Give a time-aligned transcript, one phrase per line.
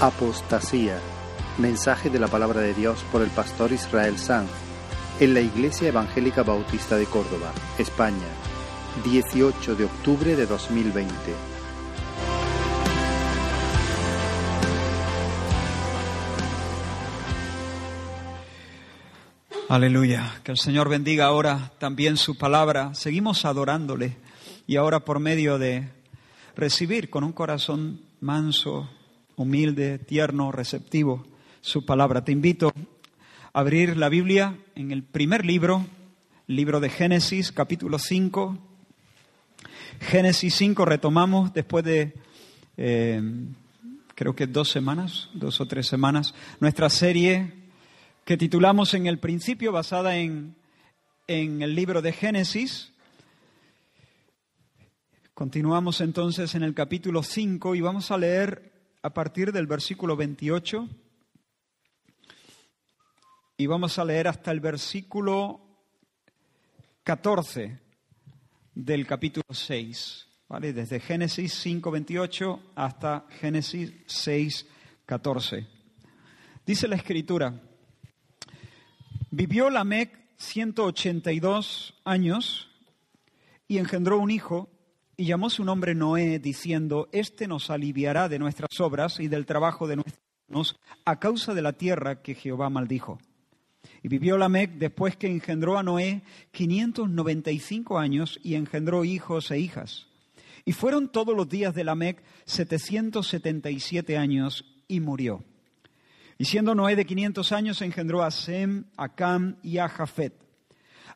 [0.00, 1.00] Apostasía.
[1.58, 4.48] Mensaje de la palabra de Dios por el pastor Israel Sanz
[5.18, 8.28] en la Iglesia Evangélica Bautista de Córdoba, España,
[9.04, 11.12] 18 de octubre de 2020.
[19.68, 20.40] Aleluya.
[20.44, 22.94] Que el Señor bendiga ahora también su palabra.
[22.94, 24.16] Seguimos adorándole
[24.64, 25.90] y ahora por medio de
[26.54, 28.88] recibir con un corazón manso,
[29.38, 31.24] humilde, tierno, receptivo
[31.60, 32.24] su palabra.
[32.24, 32.72] Te invito
[33.52, 35.86] a abrir la Biblia en el primer libro,
[36.46, 38.58] libro de Génesis, capítulo 5.
[40.00, 42.14] Génesis 5 retomamos después de,
[42.76, 43.22] eh,
[44.14, 47.52] creo que dos semanas, dos o tres semanas, nuestra serie
[48.24, 50.56] que titulamos en el principio, basada en,
[51.28, 52.92] en el libro de Génesis.
[55.32, 60.88] Continuamos entonces en el capítulo 5 y vamos a leer a partir del versículo 28
[63.56, 65.60] y vamos a leer hasta el versículo
[67.04, 67.80] 14
[68.74, 70.72] del capítulo 6, ¿vale?
[70.72, 74.66] Desde Génesis 5, 28 hasta Génesis 6,
[75.06, 75.66] 14.
[76.66, 77.60] Dice la escritura,
[79.30, 82.68] vivió Lamec 182 años
[83.66, 84.68] y engendró un hijo
[85.20, 89.88] y llamó su nombre Noé, diciendo, Este nos aliviará de nuestras obras y del trabajo
[89.88, 93.18] de nuestras manos a causa de la tierra que Jehová maldijo.
[94.04, 100.06] Y vivió Lamec después que engendró a Noé 595 años y engendró hijos e hijas.
[100.64, 105.42] Y fueron todos los días de Lamec 777 años y murió.
[106.38, 110.47] Y siendo Noé de 500 años engendró a Sem, a Cam y a Jafet.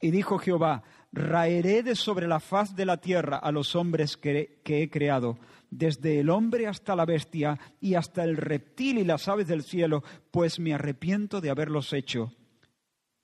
[0.00, 0.82] Y dijo Jehová,
[1.12, 5.38] raeré de sobre la faz de la tierra a los hombres que, he creado,
[5.70, 10.02] desde el hombre hasta la bestia y hasta el reptil y las aves del cielo,
[10.30, 12.32] pues me arrepiento de haberlos hecho.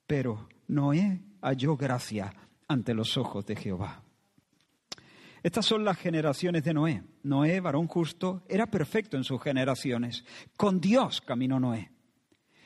[0.07, 2.33] Pero Noé halló gracia
[2.67, 4.03] ante los ojos de Jehová.
[5.45, 7.03] Estas son las generaciones de Noé.
[7.21, 10.25] Noé, varón justo, era perfecto en sus generaciones.
[10.57, 11.91] Con Dios caminó Noé.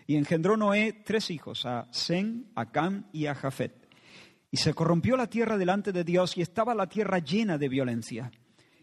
[0.07, 3.78] Y engendró Noé tres hijos, a Sem, a Cam y a Jafet.
[4.51, 8.31] Y se corrompió la tierra delante de Dios y estaba la tierra llena de violencia.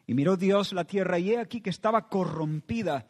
[0.07, 3.09] Y miró Dios la tierra y he aquí que estaba corrompida,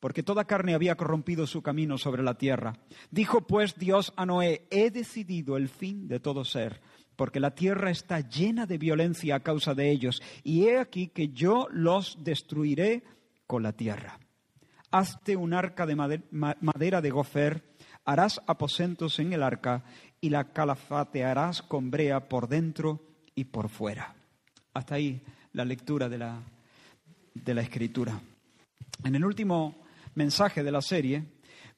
[0.00, 2.74] porque toda carne había corrompido su camino sobre la tierra.
[3.10, 6.82] Dijo pues Dios a Noé, he decidido el fin de todo ser,
[7.16, 11.28] porque la tierra está llena de violencia a causa de ellos, y he aquí que
[11.28, 13.02] yo los destruiré
[13.46, 14.20] con la tierra.
[14.90, 17.64] Hazte un arca de madera de gofer,
[18.04, 19.84] harás aposentos en el arca
[20.20, 23.00] y la calafatearás con brea por dentro
[23.34, 24.14] y por fuera.
[24.74, 25.22] Hasta ahí
[25.52, 26.42] la lectura de la,
[27.34, 28.20] de la escritura.
[29.04, 29.82] En el último
[30.14, 31.24] mensaje de la serie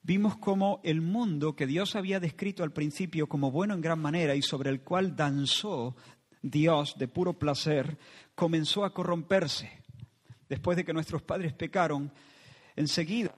[0.02, 4.34] vimos cómo el mundo que Dios había descrito al principio como bueno en gran manera
[4.34, 5.96] y sobre el cual danzó
[6.40, 7.98] Dios de puro placer,
[8.34, 9.70] comenzó a corromperse.
[10.48, 12.10] Después de que nuestros padres pecaron,
[12.76, 13.34] enseguida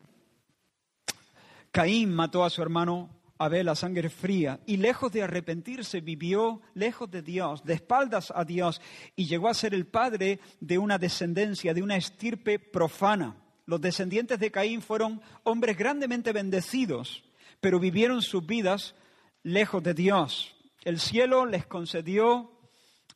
[1.70, 3.08] Caín mató a su hermano
[3.40, 8.44] Abel a sangre fría y lejos de arrepentirse vivió lejos de Dios, de espaldas a
[8.44, 8.82] Dios
[9.16, 13.34] y llegó a ser el padre de una descendencia, de una estirpe profana.
[13.64, 17.24] Los descendientes de Caín fueron hombres grandemente bendecidos,
[17.62, 18.94] pero vivieron sus vidas
[19.42, 20.54] lejos de Dios.
[20.84, 22.52] El cielo les concedió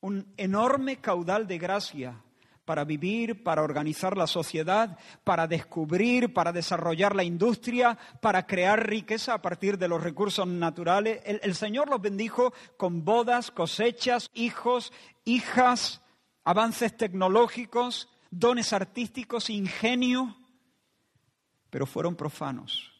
[0.00, 2.22] un enorme caudal de gracia,
[2.64, 9.34] para vivir, para organizar la sociedad, para descubrir, para desarrollar la industria, para crear riqueza
[9.34, 11.20] a partir de los recursos naturales.
[11.24, 14.92] El, Señor los bendijo con bodas, cosechas, hijos,
[15.24, 16.00] hijas,
[16.44, 20.36] avances tecnológicos, dones artísticos, ingenio,
[21.70, 22.92] pero fueron profanos.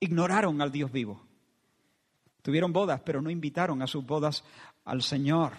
[0.00, 1.22] Ignoraron al Dios vivo.
[2.42, 4.42] Tuvieron bodas, pero no invitaron a sus bodas
[4.84, 5.52] al Señor.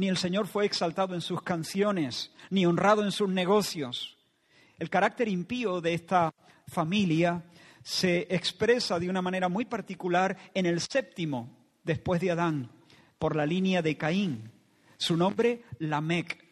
[0.00, 4.16] Ni el Señor fue exaltado en sus canciones, ni honrado en sus negocios.
[4.78, 6.32] El carácter impío de esta
[6.66, 7.44] familia
[7.82, 11.54] se expresa de una manera muy particular en el séptimo,
[11.84, 12.70] después de Adán,
[13.18, 14.50] por la línea de Caín.
[14.96, 16.46] Su nombre, Lamec.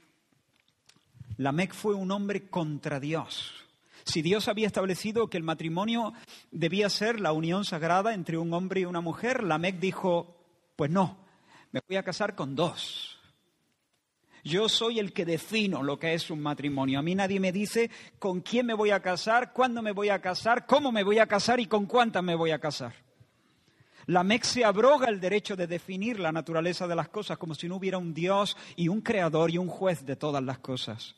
[1.38, 3.54] Lamec fue un hombre contra Dios.
[4.04, 6.12] Si Dios había establecido que el matrimonio
[6.50, 10.36] debía ser la unión sagrada entre un hombre y una mujer, Lamec dijo,
[10.76, 11.16] pues no,
[11.72, 13.17] me voy a casar con dos.
[14.44, 16.98] Yo soy el que defino lo que es un matrimonio.
[16.98, 20.20] A mí nadie me dice con quién me voy a casar, cuándo me voy a
[20.20, 22.94] casar, cómo me voy a casar y con cuántas me voy a casar.
[24.06, 27.76] Lamec se abroga el derecho de definir la naturaleza de las cosas como si no
[27.76, 31.14] hubiera un Dios y un creador y un juez de todas las cosas.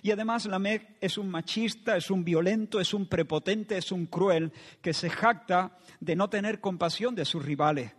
[0.00, 4.50] Y además Lamec es un machista, es un violento, es un prepotente, es un cruel
[4.80, 7.92] que se jacta de no tener compasión de sus rivales.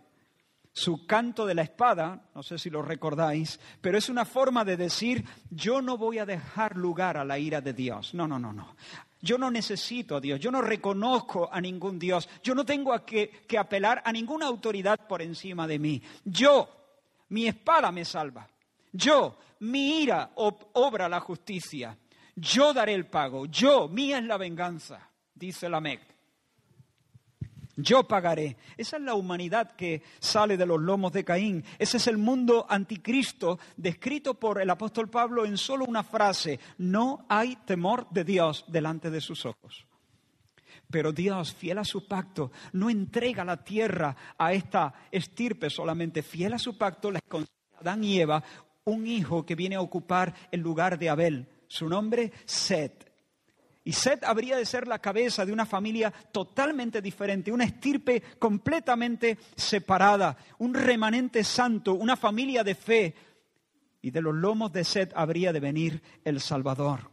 [0.76, 4.76] Su canto de la espada, no sé si lo recordáis, pero es una forma de
[4.76, 8.12] decir, yo no voy a dejar lugar a la ira de Dios.
[8.12, 8.74] No, no, no, no.
[9.22, 13.44] Yo no necesito a Dios, yo no reconozco a ningún Dios, yo no tengo que,
[13.46, 16.02] que apelar a ninguna autoridad por encima de mí.
[16.24, 16.68] Yo,
[17.28, 18.46] mi espada me salva.
[18.92, 21.96] Yo, mi ira obra la justicia.
[22.36, 23.46] Yo daré el pago.
[23.46, 26.13] Yo, mía es la venganza, dice la Mec.
[27.76, 28.56] Yo pagaré.
[28.76, 31.64] Esa es la humanidad que sale de los lomos de Caín.
[31.78, 36.60] Ese es el mundo anticristo descrito por el apóstol Pablo en solo una frase.
[36.78, 39.86] No hay temor de Dios delante de sus ojos.
[40.90, 46.22] Pero Dios, fiel a su pacto, no entrega la tierra a esta estirpe solamente.
[46.22, 48.42] Fiel a su pacto, les concede a Adán y Eva
[48.84, 51.48] un hijo que viene a ocupar el lugar de Abel.
[51.66, 53.03] Su nombre, Set.
[53.86, 59.36] Y Set habría de ser la cabeza de una familia totalmente diferente, una estirpe completamente
[59.54, 63.14] separada, un remanente santo, una familia de fe.
[64.00, 67.10] Y de los lomos de Set habría de venir el Salvador.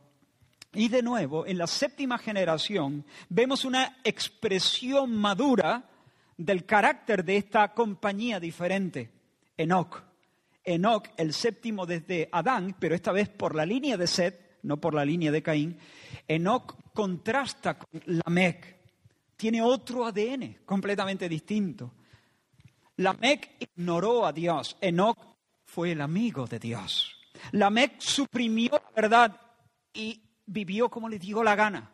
[0.73, 5.89] Y de nuevo, en la séptima generación, vemos una expresión madura
[6.37, 9.11] del carácter de esta compañía diferente.
[9.57, 10.01] Enoch.
[10.63, 14.93] Enoch, el séptimo desde Adán, pero esta vez por la línea de Set, no por
[14.93, 15.77] la línea de Caín.
[16.27, 18.77] Enoch contrasta con Lamec,
[19.35, 21.91] tiene otro ADN completamente distinto.
[22.97, 25.17] Lamec ignoró a Dios, Enoch
[25.65, 27.15] fue el amigo de Dios.
[27.51, 29.41] Lamec suprimió la verdad
[29.93, 31.91] y vivió como le dio la gana.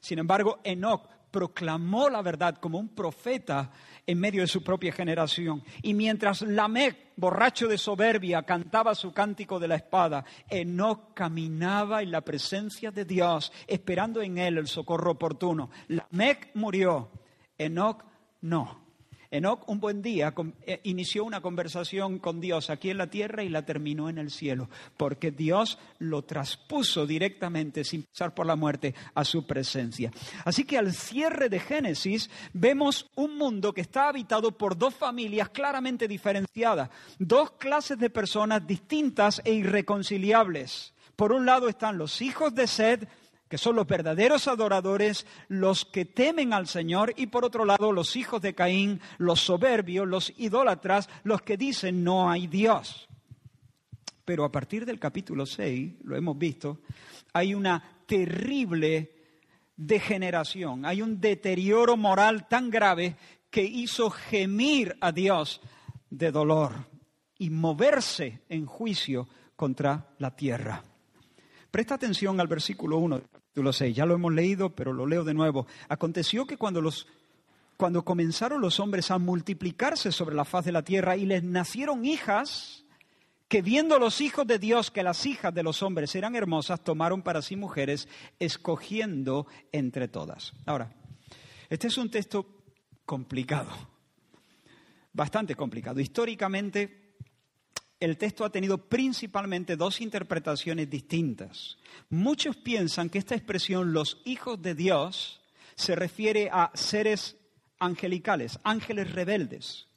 [0.00, 3.72] Sin embargo, Enoch proclamó la verdad como un profeta
[4.06, 5.64] en medio de su propia generación.
[5.82, 12.12] Y mientras Lamec, borracho de soberbia, cantaba su cántico de la espada, Enoch caminaba en
[12.12, 15.70] la presencia de Dios, esperando en él el socorro oportuno.
[15.88, 17.10] Lamec murió,
[17.58, 18.04] Enoch
[18.42, 18.83] no.
[19.34, 20.32] Enoch un buen día
[20.64, 24.30] eh, inició una conversación con Dios aquí en la tierra y la terminó en el
[24.30, 30.12] cielo, porque Dios lo traspuso directamente, sin pasar por la muerte, a su presencia.
[30.44, 35.48] Así que al cierre de Génesis vemos un mundo que está habitado por dos familias
[35.48, 40.94] claramente diferenciadas, dos clases de personas distintas e irreconciliables.
[41.16, 43.08] Por un lado están los hijos de Sed,
[43.54, 48.16] que son los verdaderos adoradores, los que temen al Señor, y por otro lado los
[48.16, 53.08] hijos de Caín, los soberbios, los idólatras, los que dicen no hay Dios.
[54.24, 56.80] Pero a partir del capítulo 6, lo hemos visto,
[57.32, 59.12] hay una terrible
[59.76, 63.14] degeneración, hay un deterioro moral tan grave
[63.50, 65.60] que hizo gemir a Dios
[66.10, 66.88] de dolor
[67.38, 70.82] y moverse en juicio contra la tierra.
[71.70, 75.34] Presta atención al versículo 1 lo sé, ya lo hemos leído, pero lo leo de
[75.34, 75.66] nuevo.
[75.88, 77.06] Aconteció que cuando, los,
[77.76, 82.04] cuando comenzaron los hombres a multiplicarse sobre la faz de la tierra y les nacieron
[82.04, 82.84] hijas,
[83.48, 87.22] que viendo los hijos de Dios que las hijas de los hombres eran hermosas, tomaron
[87.22, 88.08] para sí mujeres,
[88.40, 90.52] escogiendo entre todas.
[90.66, 90.92] Ahora,
[91.68, 92.46] este es un texto
[93.04, 93.70] complicado,
[95.12, 96.00] bastante complicado.
[96.00, 97.03] Históricamente,
[98.04, 101.78] el texto ha tenido principalmente dos interpretaciones distintas.
[102.10, 105.40] Muchos piensan que esta expresión, los hijos de Dios,
[105.74, 107.36] se refiere a seres
[107.78, 109.88] angelicales, ángeles rebeldes,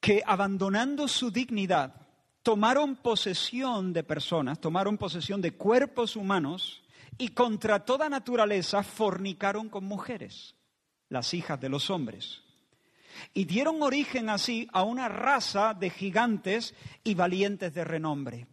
[0.00, 1.94] que abandonando su dignidad,
[2.42, 6.82] tomaron posesión de personas, tomaron posesión de cuerpos humanos
[7.18, 10.54] y contra toda naturaleza fornicaron con mujeres,
[11.08, 12.42] las hijas de los hombres
[13.34, 16.74] y dieron origen así a una raza de gigantes
[17.04, 18.46] y valientes de renombre.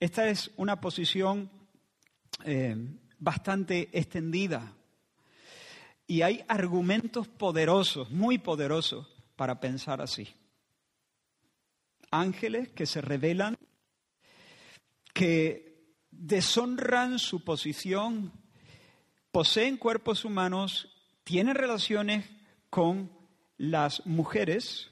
[0.00, 1.50] Esta es una posición
[2.44, 2.76] eh,
[3.18, 4.74] bastante extendida
[6.06, 10.28] y hay argumentos poderosos, muy poderosos, para pensar así.
[12.10, 13.56] Ángeles que se revelan,
[15.14, 18.32] que deshonran su posición,
[19.30, 20.88] poseen cuerpos humanos,
[21.24, 22.28] tienen relaciones
[22.68, 23.10] con
[23.58, 24.90] las mujeres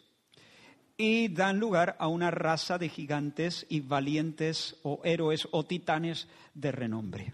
[0.96, 6.72] y dan lugar a una raza de gigantes y valientes o héroes o titanes de
[6.72, 7.32] renombre.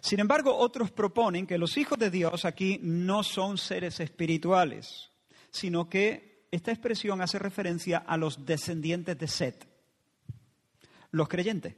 [0.00, 5.10] Sin embargo, otros proponen que los hijos de Dios aquí no son seres espirituales,
[5.50, 9.68] sino que esta expresión hace referencia a los descendientes de Set,
[11.10, 11.74] los creyentes,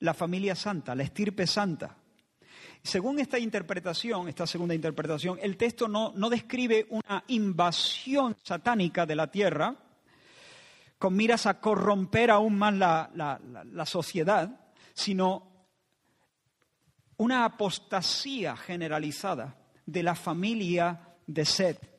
[0.00, 1.96] la familia santa, la estirpe santa.
[2.84, 9.30] Según esta interpretación, esta segunda interpretación, el texto no, describe una invasión satánica de la
[9.30, 9.74] tierra
[10.98, 15.50] con miras a corromper aún más la, la sociedad, sino
[17.16, 21.90] una apostasía generalizada de la familia de Seth.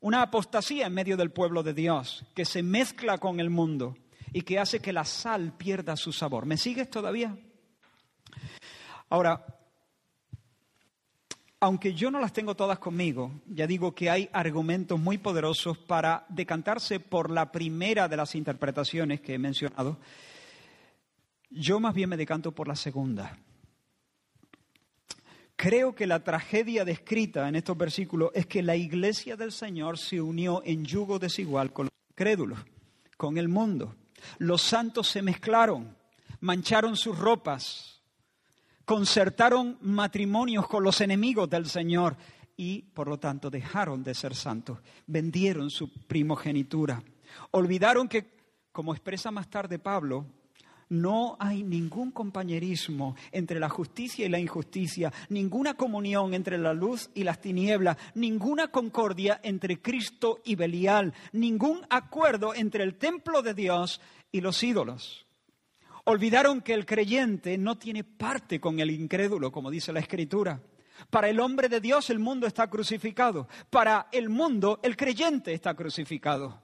[0.00, 3.98] Una apostasía en medio del pueblo de Dios que se mezcla con el mundo
[4.32, 6.46] y que hace que la sal pierda su sabor.
[6.46, 7.36] ¿Me sigues todavía?
[9.10, 9.44] Ahora,
[11.62, 16.26] aunque yo no las tengo todas conmigo, ya digo que hay argumentos muy poderosos para
[16.28, 19.96] decantarse por la primera de las interpretaciones que he mencionado,
[21.50, 23.38] yo más bien me decanto por la segunda.
[25.54, 30.20] Creo que la tragedia descrita en estos versículos es que la iglesia del Señor se
[30.20, 32.58] unió en yugo desigual con los incrédulos,
[33.16, 33.94] con el mundo.
[34.38, 35.96] Los santos se mezclaron,
[36.40, 37.91] mancharon sus ropas,
[38.84, 42.16] concertaron matrimonios con los enemigos del Señor
[42.56, 47.02] y, por lo tanto, dejaron de ser santos, vendieron su primogenitura.
[47.52, 48.34] Olvidaron que,
[48.72, 50.26] como expresa más tarde Pablo,
[50.92, 57.08] no hay ningún compañerismo entre la justicia y la injusticia, ninguna comunión entre la luz
[57.14, 63.54] y las tinieblas, ninguna concordia entre Cristo y Belial, ningún acuerdo entre el templo de
[63.54, 65.26] Dios y los ídolos.
[66.04, 70.60] Olvidaron que el creyente no tiene parte con el incrédulo, como dice la Escritura.
[71.10, 73.48] Para el hombre de Dios el mundo está crucificado.
[73.70, 76.60] Para el mundo el creyente está crucificado.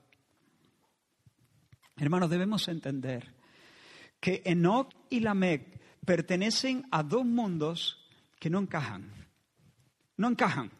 [1.96, 3.34] Hermanos, debemos entender
[4.20, 9.12] que Enoch y Lamec pertenecen a dos mundos que no encajan.
[10.16, 10.70] No encajan.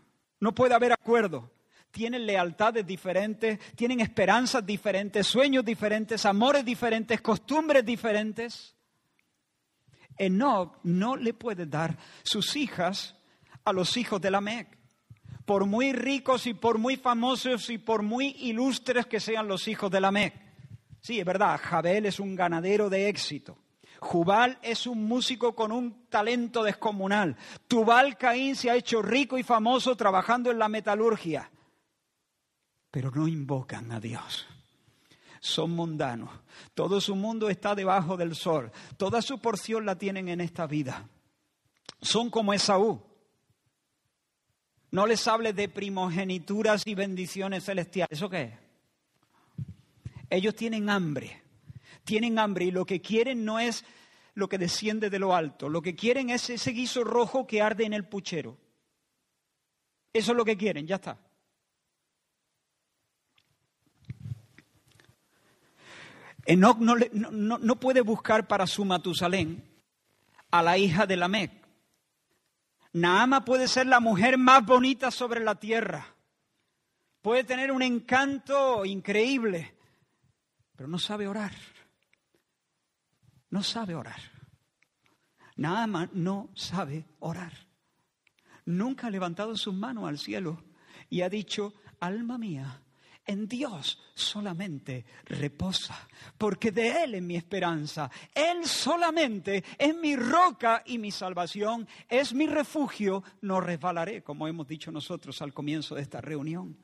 [0.40, 1.50] No puede haber acuerdo.
[1.90, 8.74] Tienen lealtades diferentes, tienen esperanzas diferentes, sueños diferentes, amores diferentes, costumbres diferentes.
[10.18, 13.14] Enoch no le puede dar sus hijas
[13.64, 14.76] a los hijos de Lamec.
[15.44, 19.90] Por muy ricos y por muy famosos y por muy ilustres que sean los hijos
[19.90, 20.34] de Lamec.
[21.00, 23.56] Sí, es verdad, Jabel es un ganadero de éxito.
[24.00, 27.36] Jubal es un músico con un talento descomunal.
[27.66, 31.50] Tubal Caín se ha hecho rico y famoso trabajando en la metalurgia.
[32.98, 34.44] Pero no invocan a Dios.
[35.38, 36.30] Son mundanos.
[36.74, 38.72] Todo su mundo está debajo del sol.
[38.96, 41.08] Toda su porción la tienen en esta vida.
[42.02, 43.00] Son como Esaú.
[44.90, 48.18] No les hable de primogenituras y bendiciones celestiales.
[48.18, 48.54] ¿Eso qué es?
[50.28, 51.40] Ellos tienen hambre,
[52.02, 53.84] tienen hambre y lo que quieren no es
[54.34, 57.84] lo que desciende de lo alto, lo que quieren es ese guiso rojo que arde
[57.84, 58.58] en el puchero.
[60.12, 61.27] Eso es lo que quieren, ya está.
[66.48, 69.62] Enoch no, puede buscar para su Matusalén
[70.50, 71.52] a la hija de Lamec.
[72.92, 76.14] Naama puede ser la mujer más bonita sobre la tierra.
[77.22, 79.78] Puede tener un encanto increíble
[80.78, 81.50] pero no sabe orar.
[83.50, 84.20] No sabe orar.
[85.56, 87.52] Nada más no sabe orar.
[88.64, 90.62] Nunca ha levantado sus manos al cielo
[91.10, 92.80] y ha dicho, alma mía,
[93.28, 96.08] en Dios solamente reposa,
[96.38, 98.10] porque de Él es mi esperanza.
[98.34, 104.66] Él solamente es mi roca y mi salvación, es mi refugio, no resbalaré, como hemos
[104.66, 106.76] dicho nosotros al comienzo de esta reunión.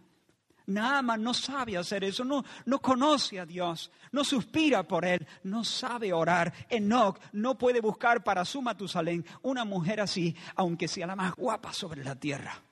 [0.67, 5.65] Naaman no sabe hacer eso, no, no conoce a Dios, no suspira por Él, no
[5.65, 6.53] sabe orar.
[6.69, 11.73] Enoch no puede buscar para su Matusalén una mujer así, aunque sea la más guapa
[11.73, 12.63] sobre la tierra.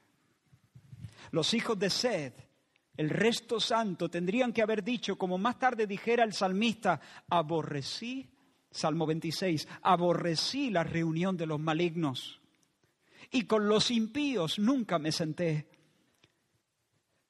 [1.31, 2.33] Los hijos de Sed,
[2.97, 8.29] el resto santo, tendrían que haber dicho, como más tarde dijera el salmista, aborrecí,
[8.71, 12.41] Salmo 26, aborrecí la reunión de los malignos.
[13.31, 15.69] Y con los impíos nunca me senté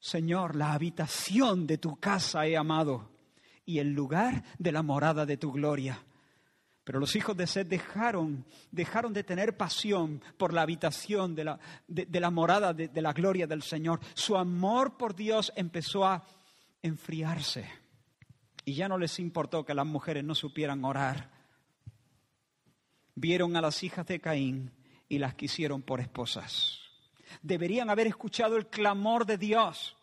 [0.03, 3.09] Señor, la habitación de tu casa he amado
[3.65, 6.03] y el lugar de la morada de tu gloria.
[6.83, 11.59] Pero los hijos de Sed dejaron, dejaron de tener pasión por la habitación de la,
[11.87, 14.01] de, la morada de, de la gloria del Señor.
[14.13, 16.25] Su amor por Dios empezó a
[16.81, 17.69] enfriarse.
[18.65, 21.31] Y ya no les importó que las mujeres no supieran orar.
[23.15, 24.71] Vieron a las hijas de Caín
[25.07, 26.79] y las quisieron por esposas.
[27.41, 29.95] Deberían haber escuchado el clamor de Dios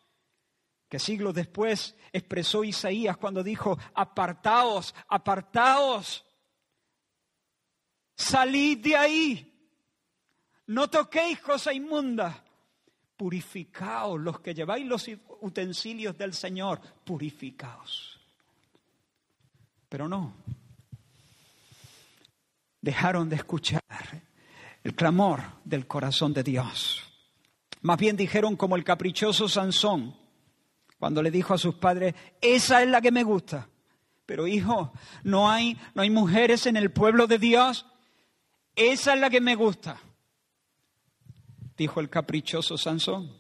[0.91, 6.27] que siglos después expresó Isaías cuando dijo, apartaos, apartaos
[8.21, 9.53] Salid de ahí.
[10.67, 12.45] No toquéis cosa inmunda.
[13.17, 15.11] Purificaos los que lleváis los
[15.41, 16.81] utensilios del Señor.
[17.03, 18.21] Purificaos.
[19.89, 20.35] Pero no.
[22.83, 23.83] Dejaron de escuchar
[24.85, 27.03] el clamor del corazón de Dios.
[27.81, 30.15] Más bien dijeron como el caprichoso Sansón,
[30.99, 33.67] cuando le dijo a sus padres, esa es la que me gusta.
[34.27, 34.93] Pero hijo,
[35.25, 37.87] no hay, no hay mujeres en el pueblo de Dios.
[38.81, 40.01] Esa es la que me gusta,
[41.77, 43.31] dijo el caprichoso Sansón.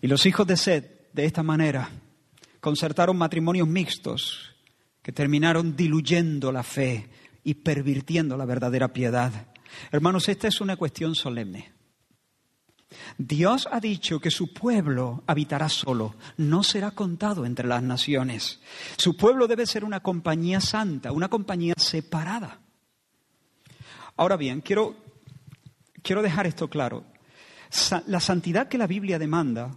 [0.00, 1.88] Y los hijos de Sed, de esta manera,
[2.58, 4.52] concertaron matrimonios mixtos
[5.00, 7.08] que terminaron diluyendo la fe
[7.44, 9.54] y pervirtiendo la verdadera piedad.
[9.92, 11.73] Hermanos, esta es una cuestión solemne.
[13.18, 18.60] Dios ha dicho que su pueblo habitará solo, no será contado entre las naciones.
[18.96, 22.60] Su pueblo debe ser una compañía santa, una compañía separada.
[24.16, 24.96] Ahora bien, quiero,
[26.02, 27.04] quiero dejar esto claro.
[28.06, 29.76] La santidad que la Biblia demanda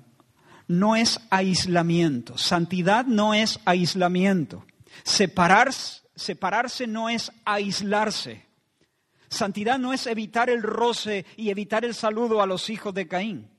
[0.67, 2.37] no es aislamiento.
[2.37, 4.65] Santidad no es aislamiento.
[5.03, 8.46] Separarse, separarse no es aislarse.
[9.29, 13.49] Santidad no es evitar el roce y evitar el saludo a los hijos de Caín.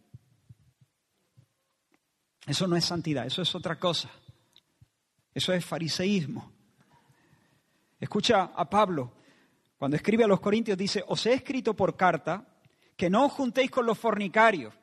[2.47, 4.11] Eso no es santidad, eso es otra cosa.
[5.35, 6.51] Eso es fariseísmo.
[8.01, 9.13] Escucha a Pablo,
[9.77, 12.47] cuando escribe a los Corintios, dice, os he escrito por carta
[12.97, 14.75] que no os juntéis con los fornicarios.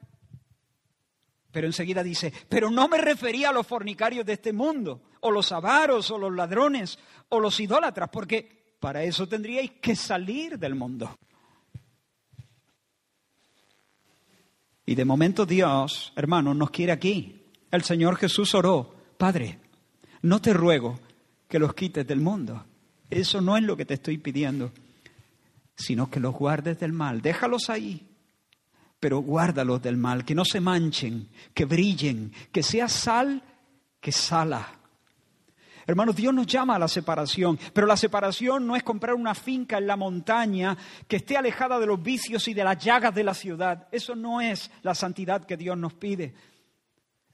[1.52, 5.52] Pero enseguida dice, pero no me refería a los fornicarios de este mundo, o los
[5.52, 11.18] avaros, o los ladrones, o los idólatras, porque para eso tendríais que salir del mundo.
[14.86, 17.42] Y de momento Dios, hermanos, nos quiere aquí.
[17.72, 19.60] El Señor Jesús oró, Padre,
[20.22, 21.00] no te ruego
[21.48, 22.66] que los quites del mundo.
[23.10, 24.72] Eso no es lo que te estoy pidiendo,
[25.76, 27.22] sino que los guardes del mal.
[27.22, 28.08] Déjalos ahí,
[29.00, 33.44] pero guárdalos del mal, que no se manchen, que brillen, que sea sal
[34.06, 34.68] que sala.
[35.88, 39.78] Hermanos, Dios nos llama a la separación, pero la separación no es comprar una finca
[39.78, 40.76] en la montaña
[41.08, 43.88] que esté alejada de los vicios y de las llagas de la ciudad.
[43.92, 46.34] Eso no es la santidad que Dios nos pide.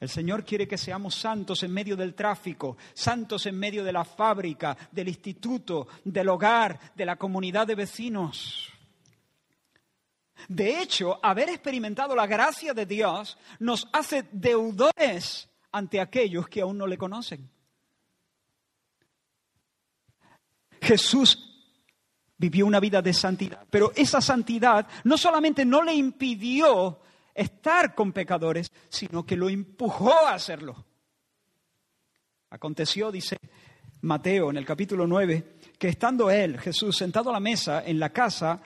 [0.02, 4.04] El Señor quiere que seamos santos en medio del tráfico, santos en medio de la
[4.04, 8.70] fábrica, del instituto, del hogar, de la comunidad de vecinos.
[10.50, 16.80] De hecho, haber experimentado la gracia de Dios nos hace deudores ante aquellos que aún
[16.80, 17.50] no le conocen.
[20.82, 21.48] Jesús
[22.38, 27.00] vivió una vida de santidad, pero esa santidad no solamente no le impidió
[27.36, 30.86] estar con pecadores, sino que lo empujó a hacerlo.
[32.50, 33.38] Aconteció, dice
[34.02, 38.10] Mateo en el capítulo 9, que estando él, Jesús, sentado a la mesa en la
[38.10, 38.60] casa,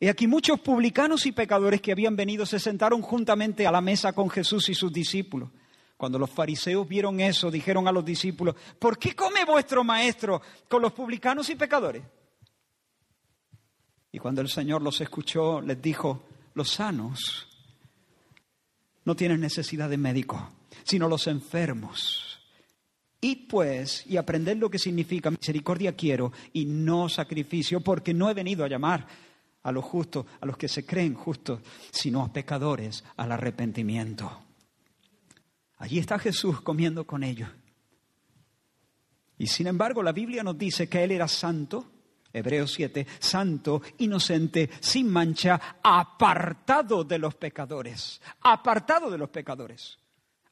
[0.00, 4.12] y aquí muchos publicanos y pecadores que habían venido se sentaron juntamente a la mesa
[4.12, 5.50] con Jesús y sus discípulos.
[5.98, 10.80] Cuando los fariseos vieron eso, dijeron a los discípulos, ¿por qué come vuestro maestro con
[10.80, 12.04] los publicanos y pecadores?
[14.12, 16.22] Y cuando el Señor los escuchó, les dijo,
[16.54, 17.48] los sanos
[19.04, 20.50] no tienen necesidad de médico,
[20.84, 22.38] sino los enfermos.
[23.20, 28.34] Id pues y aprended lo que significa misericordia quiero y no sacrificio, porque no he
[28.34, 29.04] venido a llamar
[29.64, 34.47] a los justos, a los que se creen justos, sino a pecadores al arrepentimiento.
[35.78, 37.48] Allí está Jesús comiendo con ellos.
[39.38, 41.86] Y sin embargo la Biblia nos dice que Él era santo,
[42.32, 49.98] Hebreos 7, santo, inocente, sin mancha, apartado de los pecadores, apartado de los pecadores.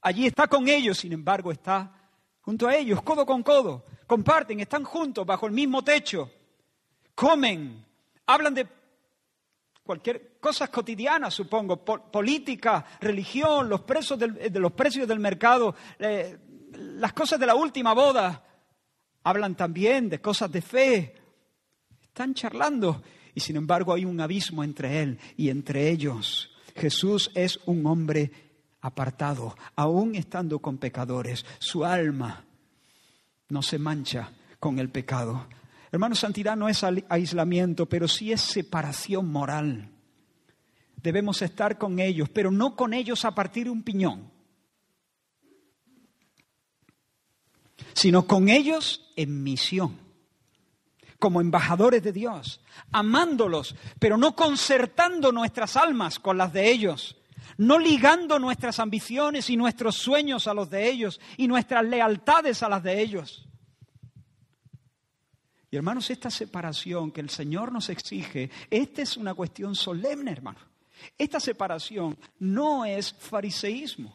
[0.01, 1.93] Allí está con ellos, sin embargo está
[2.41, 6.31] junto a ellos, codo con codo, comparten, están juntos bajo el mismo techo,
[7.17, 7.85] comen,
[8.25, 8.69] hablan de
[9.87, 16.37] cualquier cosas cotidianas, supongo, política, religión, los, precios del, del mercado, eh,
[16.73, 18.43] las cosas de la última boda.
[19.23, 21.15] Hablan también de cosas de fe.
[22.03, 23.03] Están charlando
[23.35, 26.51] y sin embargo hay un abismo entre él y entre ellos.
[26.75, 28.31] Jesús es un hombre
[28.81, 31.45] apartado, aún estando con pecadores.
[31.59, 32.45] Su alma
[33.49, 35.47] no se mancha con el pecado.
[35.93, 39.91] Hermano, santidad no es aislamiento, pero sí es separación moral.
[40.97, 44.31] Debemos estar con ellos, pero no con ellos a partir de un piñón,
[47.93, 49.99] sino con ellos en misión,
[51.19, 57.17] como embajadores de Dios, amándolos, pero no concertando nuestras almas con las de ellos,
[57.57, 62.69] no ligando nuestras ambiciones y nuestros sueños a los de ellos y nuestras lealtades a
[62.69, 63.46] las de ellos.
[65.79, 70.59] Hermanos, esta separación que el Señor nos exige, esta es una cuestión solemne, hermano.
[71.17, 74.15] Esta separación no es fariseísmo.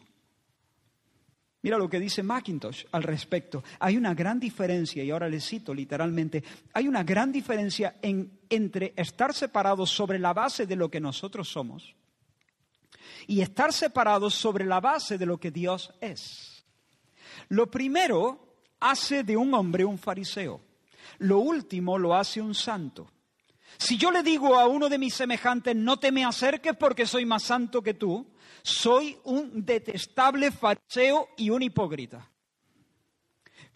[1.64, 3.64] Mira lo que dice Mackintosh al respecto.
[3.80, 6.44] Hay una gran diferencia, y ahora le cito literalmente,
[6.74, 11.96] hay una gran diferencia entre estar separados sobre la base de lo que nosotros somos
[13.28, 16.66] y estar separados sobre la base de lo que Dios es.
[17.50, 20.71] Lo primero hace de un hombre un fariseo.
[21.20, 23.12] Lo último lo hace un santo.
[23.78, 27.26] Si yo le digo a uno de mis semejantes, no te me acerques porque soy
[27.26, 28.28] más santo que tú,
[28.62, 32.30] soy un detestable fariseo y un hipócrita.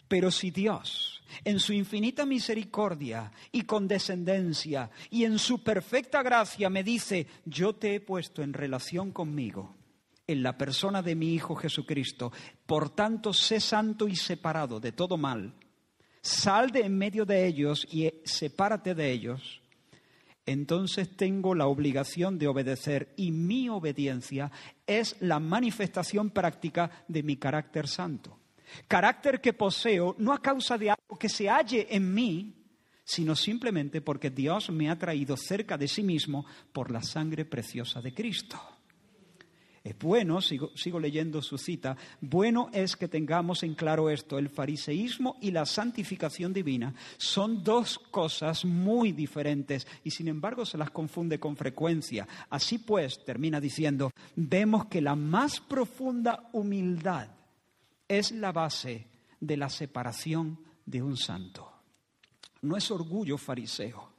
[0.08, 6.84] Pero si Dios, en su infinita misericordia y condescendencia y en su perfecta gracia me
[6.84, 9.74] dice, yo te he puesto en relación conmigo,
[10.26, 12.32] en la persona de mi Hijo Jesucristo,
[12.66, 15.54] por tanto sé santo y separado de todo mal,
[16.26, 19.60] sal de en medio de ellos y sepárate de ellos
[20.46, 24.52] entonces tengo la obligación de obedecer y mi obediencia
[24.86, 28.38] es la manifestación práctica de mi carácter santo.
[28.86, 32.54] Carácter que poseo no a causa de algo que se halle en mí,
[33.04, 38.00] sino simplemente porque Dios me ha traído cerca de sí mismo por la sangre preciosa
[38.00, 38.75] de Cristo.
[39.86, 44.48] Es bueno, sigo, sigo, leyendo su cita, bueno es que tengamos en claro esto, el
[44.48, 50.90] fariseísmo y la santificación divina son dos cosas muy diferentes y sin embargo se las
[50.90, 52.26] confunde con frecuencia.
[52.50, 57.28] Así pues, termina diciendo, vemos que la más profunda humildad
[58.08, 59.06] es la base
[59.38, 61.72] de la separación de un santo.
[62.62, 64.10] No es orgullo fariseo,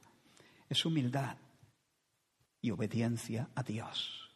[0.66, 1.36] es humildad
[2.62, 4.27] y obediencia a Dios.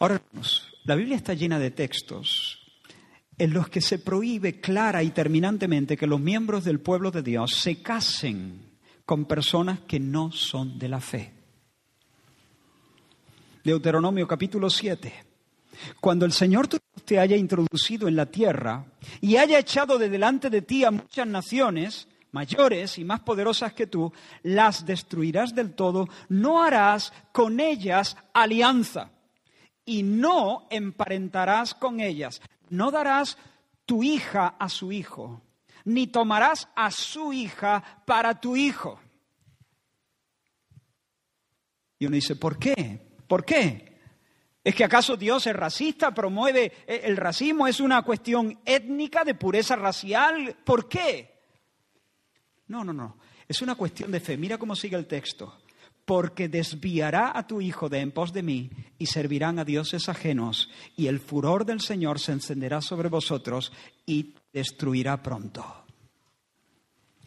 [0.00, 0.22] Ahora,
[0.84, 2.58] la Biblia está llena de textos
[3.36, 7.54] en los que se prohíbe clara y terminantemente que los miembros del pueblo de Dios
[7.54, 11.34] se casen con personas que no son de la fe.
[13.62, 15.12] Deuteronomio capítulo 7.
[16.00, 16.68] Cuando el Señor
[17.04, 18.86] te haya introducido en la tierra
[19.20, 23.86] y haya echado de delante de ti a muchas naciones, mayores y más poderosas que
[23.86, 29.10] tú, las destruirás del todo, no harás con ellas alianza
[29.90, 32.40] y no emparentarás con ellas.
[32.68, 33.36] No darás
[33.84, 35.42] tu hija a su hijo,
[35.84, 39.00] ni tomarás a su hija para tu hijo.
[41.98, 43.00] Y uno dice, ¿por qué?
[43.26, 43.98] ¿Por qué?
[44.62, 47.66] ¿Es que acaso Dios es racista, promueve el racismo?
[47.66, 50.56] ¿Es una cuestión étnica de pureza racial?
[50.62, 51.40] ¿Por qué?
[52.68, 53.16] No, no, no.
[53.48, 54.36] Es una cuestión de fe.
[54.36, 55.52] Mira cómo sigue el texto
[56.10, 58.68] porque desviará a tu hijo de en pos de mí
[58.98, 63.72] y servirán a dioses ajenos, y el furor del Señor se encenderá sobre vosotros
[64.06, 65.64] y destruirá pronto.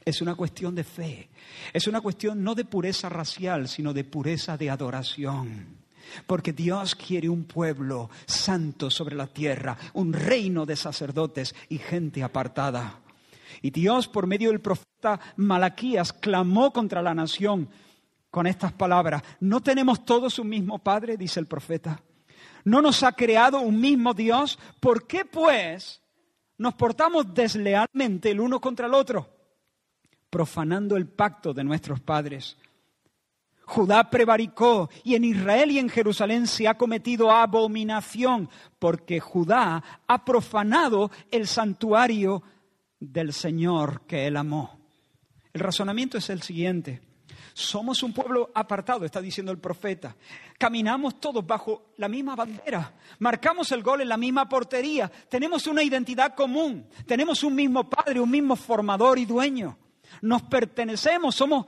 [0.04, 1.30] Es una cuestión de fe,
[1.72, 5.78] es una cuestión no de pureza racial, sino de pureza de adoración.
[6.28, 12.22] Porque Dios quiere un pueblo santo sobre la tierra, un reino de sacerdotes y gente
[12.22, 13.00] apartada.
[13.62, 17.70] Y Dios, por medio del profeta Malaquías, clamó contra la nación
[18.34, 19.22] con estas palabras.
[19.42, 21.18] ¿No tenemos todos un mismo Padre?
[21.18, 22.02] dice el profeta.
[22.64, 24.58] ¿No nos ha creado un mismo Dios?
[24.80, 26.02] ¿Por qué pues
[26.58, 29.30] nos portamos deslealmente el uno contra el otro?
[30.32, 32.58] Profanando el pacto de nuestros padres.
[33.66, 40.26] Judá prevaricó y en Israel y en Jerusalén se ha cometido abominación porque Judá ha
[40.26, 42.42] profanado el santuario
[43.00, 44.80] del Señor que él amó.
[45.54, 47.13] El razonamiento es el siguiente.
[47.54, 50.16] Somos un pueblo apartado, está diciendo el profeta.
[50.58, 52.94] Caminamos todos bajo la misma bandera.
[53.20, 55.12] Marcamos el gol en la misma portería.
[55.30, 56.88] Tenemos una identidad común.
[57.06, 59.78] Tenemos un mismo padre, un mismo formador y dueño.
[60.22, 61.68] Nos pertenecemos, somos,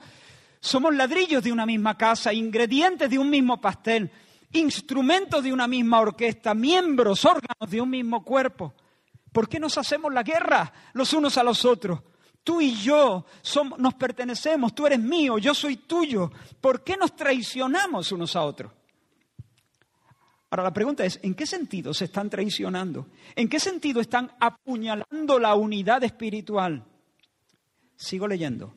[0.60, 4.10] somos ladrillos de una misma casa, ingredientes de un mismo pastel,
[4.52, 8.74] instrumentos de una misma orquesta, miembros, órganos de un mismo cuerpo.
[9.32, 12.00] ¿Por qué nos hacemos la guerra los unos a los otros?
[12.46, 16.30] Tú y yo somos, nos pertenecemos, tú eres mío, yo soy tuyo.
[16.60, 18.70] ¿Por qué nos traicionamos unos a otros?
[20.48, 23.08] Ahora la pregunta es, ¿en qué sentido se están traicionando?
[23.34, 26.84] ¿En qué sentido están apuñalando la unidad espiritual?
[27.96, 28.74] Sigo leyendo.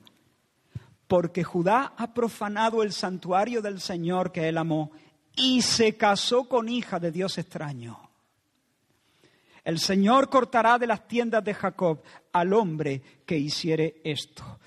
[1.06, 4.90] Porque Judá ha profanado el santuario del Señor que él amó
[5.36, 8.09] y se casó con hija de Dios extraño.
[9.64, 12.02] El Señor cortará de las tiendas de Jacob
[12.34, 14.60] al hombre que hiciere esto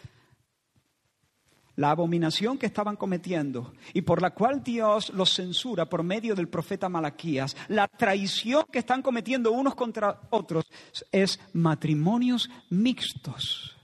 [1.77, 6.49] la abominación que estaban cometiendo y por la cual Dios los censura por medio del
[6.49, 10.67] profeta Malaquías, la traición que están cometiendo unos contra otros
[11.11, 13.77] es matrimonios mixtos.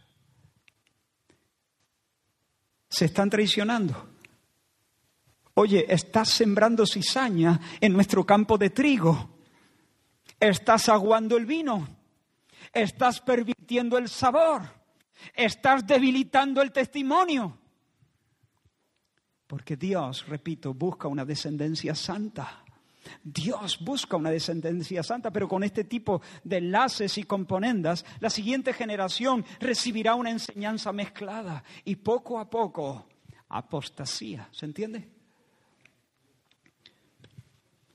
[2.91, 4.11] Se están traicionando.
[5.55, 9.38] Oye, estás sembrando cizaña en nuestro campo de trigo.
[10.41, 11.89] Estás aguando el vino.
[12.73, 14.63] Estás pervirtiendo el sabor.
[15.35, 17.59] Estás debilitando el testimonio.
[19.47, 22.65] Porque Dios, repito, busca una descendencia santa.
[23.25, 28.75] Dios busca una descendencia santa, pero con este tipo de enlaces y componendas, la siguiente
[28.75, 33.09] generación recibirá una enseñanza mezclada y poco a poco
[33.49, 34.49] apostasía.
[34.53, 35.09] ¿Se entiende?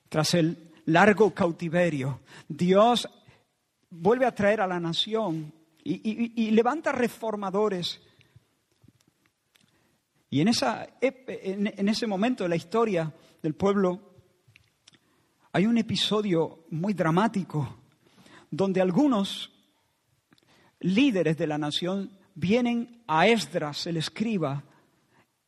[0.09, 3.07] Tras el largo cautiverio, Dios
[3.89, 8.01] vuelve a traer a la nación y, levanta reformadores.
[10.29, 14.13] Y en, esa, en ese momento de la historia del pueblo
[15.51, 17.77] hay un episodio muy dramático
[18.49, 19.51] donde algunos
[20.79, 24.63] líderes de la nación vienen a Esdras, el escriba,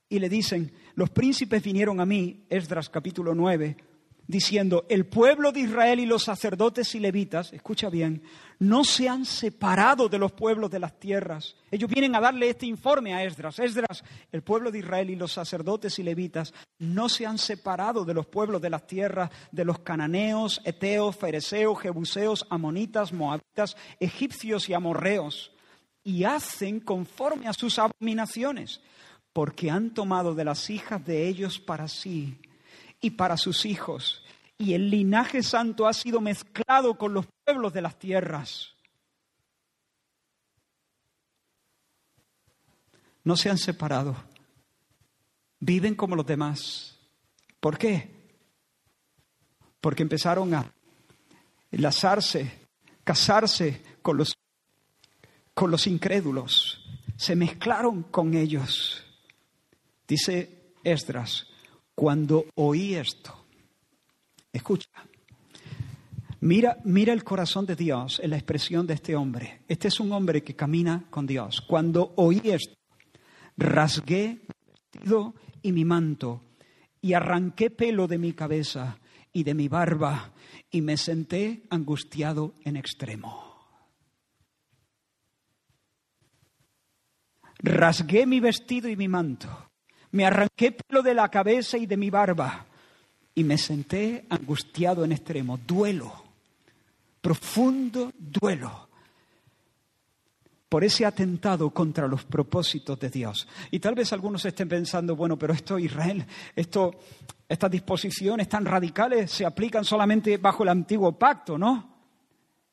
[0.07, 3.77] y le dicen, los príncipes vinieron a mí, Esdras capítulo 9,
[4.27, 8.23] diciendo, el pueblo de Israel y los sacerdotes y levitas, escucha bien,
[8.59, 11.55] no se han separado de los pueblos de las tierras.
[11.69, 13.59] Ellos vienen a darle este informe a Esdras.
[13.59, 18.13] Esdras, el pueblo de Israel y los sacerdotes y levitas no se han separado de
[18.13, 24.73] los pueblos de las tierras, de los cananeos, eteos, fereceos, jebuseos, amonitas, moabitas, egipcios y
[24.73, 25.51] amorreos,
[26.03, 28.81] y hacen conforme a sus abominaciones,
[29.33, 32.37] porque han tomado de las hijas de ellos para sí
[33.05, 34.23] y para sus hijos.
[34.57, 38.73] Y el linaje santo ha sido mezclado con los pueblos de las tierras.
[43.23, 44.15] No se han separado.
[45.59, 46.97] Viven como los demás.
[47.59, 48.09] ¿Por qué?
[49.81, 50.73] Porque empezaron a
[51.71, 52.67] enlazarse,
[53.03, 54.35] casarse con los,
[55.53, 56.83] con los incrédulos.
[57.17, 59.03] Se mezclaron con ellos.
[60.07, 61.47] Dice Esdras,
[61.95, 63.33] cuando oí esto,
[64.51, 64.89] escucha,
[66.41, 69.61] mira, mira el corazón de Dios en la expresión de este hombre.
[69.67, 71.61] Este es un hombre que camina con Dios.
[71.61, 72.75] Cuando oí esto,
[73.55, 76.41] rasgué mi vestido y mi manto
[77.01, 78.99] y arranqué pelo de mi cabeza
[79.31, 80.33] y de mi barba
[80.69, 83.43] y me senté angustiado en extremo.
[87.59, 89.71] Rasgué mi vestido y mi manto
[90.15, 92.65] me arranqué pelo de la cabeza y de mi barba
[93.35, 95.57] y me senté angustiado en extremo.
[95.57, 96.23] Duelo,
[97.19, 98.87] profundo duelo
[100.69, 103.45] por ese atentado contra los propósitos de Dios.
[103.71, 106.25] Y tal vez algunos estén pensando, bueno, pero esto Israel,
[106.55, 106.91] esto,
[107.49, 111.93] estas disposiciones tan radicales se aplican solamente bajo el antiguo pacto, ¿no?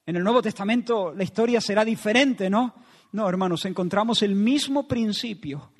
[0.07, 2.72] En el Nuevo Testamento la historia será diferente, ¿no?
[3.11, 5.72] No, hermanos, encontramos el mismo principio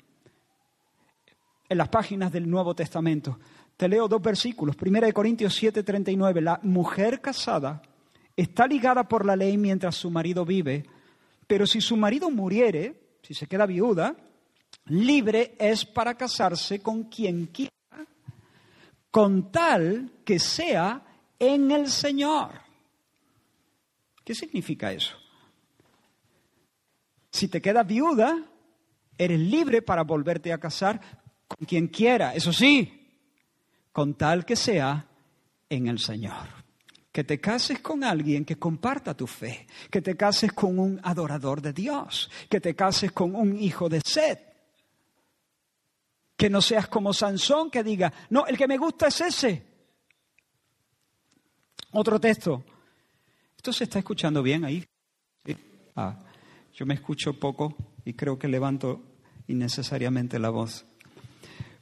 [1.73, 3.39] en las páginas del Nuevo Testamento.
[3.75, 4.75] Te leo dos versículos.
[4.75, 6.39] Primera de Corintios 7:39.
[6.39, 7.81] La mujer casada
[8.35, 10.85] está ligada por la ley mientras su marido vive,
[11.47, 14.15] pero si su marido muriere, si se queda viuda,
[14.85, 17.71] libre es para casarse con quien quiera,
[19.09, 21.01] con tal que sea
[21.39, 22.51] en el Señor.
[24.23, 25.17] ¿Qué significa eso?
[27.31, 28.45] Si te quedas viuda,
[29.17, 31.22] eres libre para volverte a casar
[31.57, 33.03] con quien quiera, eso sí,
[33.91, 35.07] con tal que sea
[35.69, 36.63] en el Señor.
[37.11, 41.61] Que te cases con alguien que comparta tu fe, que te cases con un adorador
[41.61, 44.39] de Dios, que te cases con un hijo de sed.
[46.35, 49.63] Que no seas como Sansón que diga, no, el que me gusta es ese.
[51.91, 52.63] Otro texto.
[53.55, 54.83] ¿Esto se está escuchando bien ahí?
[55.95, 56.17] Ah,
[56.73, 59.03] yo me escucho poco y creo que levanto
[59.47, 60.85] innecesariamente la voz.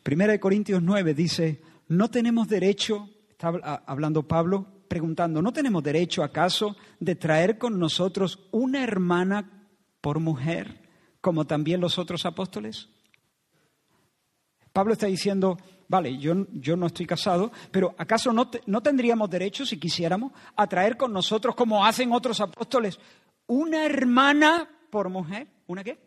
[0.04, 3.50] Primera de Corintios 9 dice, no tenemos derecho, está
[3.86, 9.68] hablando Pablo, preguntando, ¿no tenemos derecho acaso de traer con nosotros una hermana
[10.02, 10.90] por mujer,
[11.22, 12.90] como también los otros apóstoles?
[14.74, 15.58] Pablo está diciendo,
[15.92, 20.66] Vale, yo, yo no estoy casado, pero ¿acaso no, no tendríamos derecho, si quisiéramos, a
[20.66, 22.98] traer con nosotros, como hacen otros apóstoles,
[23.46, 25.50] una hermana por mujer?
[25.68, 26.00] ¿Una qué?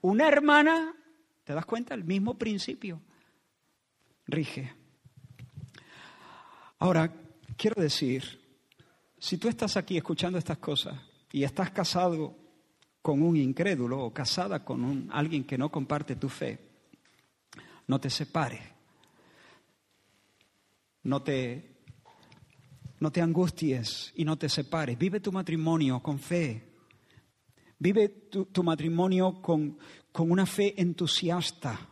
[0.00, 0.94] Una hermana,
[1.44, 1.94] ¿te das cuenta?
[1.94, 3.00] El mismo principio
[4.26, 4.72] rige.
[6.78, 7.12] Ahora,
[7.56, 8.40] quiero decir,
[9.18, 10.98] si tú estás aquí escuchando estas cosas
[11.32, 12.36] y estás casado
[13.00, 16.58] con un incrédulo o casada con un, alguien que no comparte tu fe,
[17.86, 18.74] no te separes
[21.04, 21.76] no te,
[22.98, 24.98] no te angusties y no te separes.
[24.98, 26.72] Vive tu matrimonio con fe.
[27.78, 29.78] Vive tu, matrimonio con,
[30.14, 31.88] con una fe entusiasta.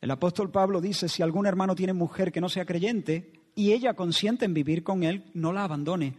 [0.00, 3.92] El apóstol Pablo dice, si algún hermano tiene mujer que no sea creyente y ella
[3.92, 6.14] consiente en vivir con él, no la abandone.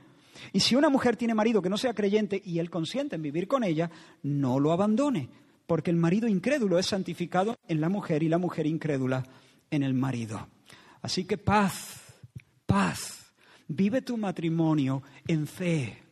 [0.54, 3.48] Y si una mujer tiene marido que no sea creyente y él consiente en vivir
[3.48, 3.90] con ella,
[4.22, 5.30] no lo abandone,
[5.66, 9.26] porque el marido incrédulo es santificado en la mujer y la mujer incrédula
[9.72, 10.48] en el marido.
[11.02, 12.04] Así que paz,
[12.68, 13.34] paz.
[13.68, 16.04] Vive tu matrimonio en fe.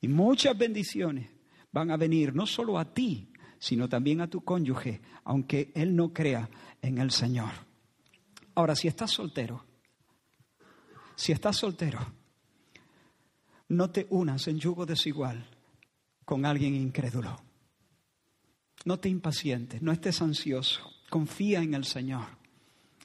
[0.00, 1.28] Y muchas bendiciones
[1.70, 3.31] van a venir no solo a ti,
[3.62, 6.50] sino también a tu cónyuge, aunque él no crea
[6.82, 7.52] en el Señor.
[8.56, 9.64] Ahora, si estás soltero,
[11.14, 12.00] si estás soltero,
[13.68, 15.46] no te unas en yugo desigual
[16.24, 17.40] con alguien incrédulo.
[18.84, 22.26] No te impacientes, no estés ansioso, confía en el Señor.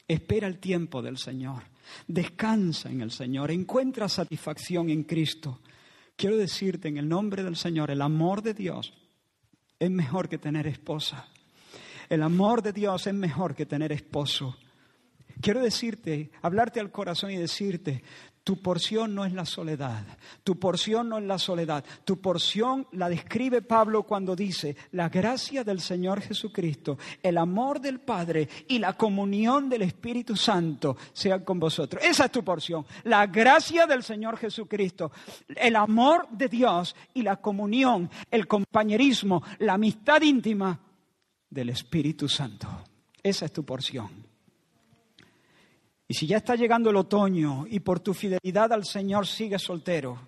[0.08, 1.62] Espera el tiempo del Señor.
[2.08, 3.52] Descansa en el Señor.
[3.52, 5.60] Encuentra satisfacción en Cristo.
[6.16, 8.97] Quiero decirte en el nombre del Señor, el amor de Dios
[9.78, 11.28] es mejor que tener esposa.
[12.08, 14.56] El amor de Dios es mejor que tener esposo.
[15.40, 18.02] Quiero decirte, hablarte al corazón y decirte,
[18.48, 20.06] tu porción no es la soledad,
[20.42, 25.64] tu porción no es la soledad, tu porción la describe Pablo cuando dice, la gracia
[25.64, 31.60] del Señor Jesucristo, el amor del Padre y la comunión del Espíritu Santo sean con
[31.60, 32.02] vosotros.
[32.02, 35.12] Esa es tu porción, la gracia del Señor Jesucristo,
[35.54, 40.80] el amor de Dios y la comunión, el compañerismo, la amistad íntima
[41.50, 42.66] del Espíritu Santo.
[43.22, 44.27] Esa es tu porción.
[46.08, 50.18] Y si ya está llegando el otoño y por tu fidelidad al Señor sigues soltero,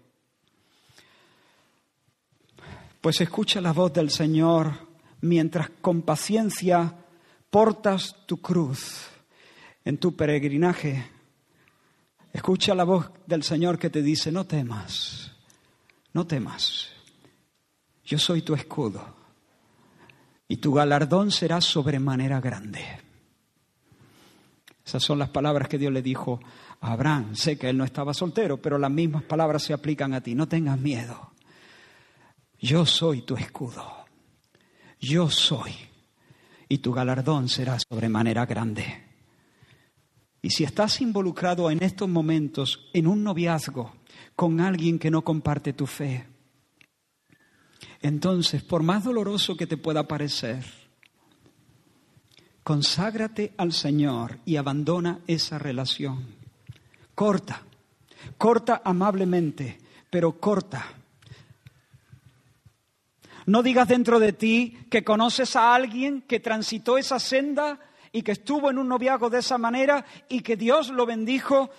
[3.01, 4.73] pues escucha la voz del Señor
[5.23, 6.95] mientras con paciencia
[7.49, 9.07] portas tu cruz
[9.83, 11.11] en tu peregrinaje.
[12.31, 15.33] Escucha la voz del Señor que te dice, no temas,
[16.13, 16.91] no temas,
[18.05, 19.03] yo soy tu escudo
[20.47, 23.10] y tu galardón será sobremanera grande.
[24.91, 26.41] Esas son las palabras que Dios le dijo
[26.81, 27.37] a Abraham.
[27.37, 30.35] Sé que él no estaba soltero, pero las mismas palabras se aplican a ti.
[30.35, 31.31] No tengas miedo.
[32.59, 33.85] Yo soy tu escudo.
[34.99, 35.73] Yo soy.
[36.69, 39.05] Y tu galardón será sobremanera grande.
[40.43, 43.95] Y si estás involucrado en estos momentos en un noviazgo
[44.35, 46.27] con alguien que no comparte tu fe,
[48.01, 50.65] entonces, por más doloroso que te pueda parecer,
[52.71, 56.25] Conságrate al Señor y abandona esa relación.
[57.17, 57.65] Corta,
[58.39, 59.77] corta amablemente,
[60.09, 60.85] pero corta.
[63.47, 67.81] No digas dentro de ti que conoces a alguien que transitó esa senda
[68.13, 71.71] y que estuvo en un noviazgo de esa manera y que Dios lo bendijo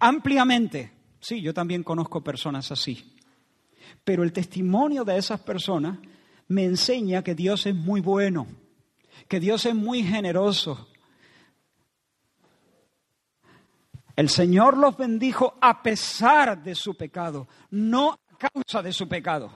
[0.00, 0.90] ampliamente.
[1.20, 3.14] Sí, yo también conozco personas así.
[4.02, 6.00] Pero el testimonio de esas personas
[6.48, 8.48] me enseña que Dios es muy bueno
[9.30, 10.88] que Dios es muy generoso.
[14.16, 19.52] El Señor los bendijo a pesar de su pecado, no a causa de su pecado.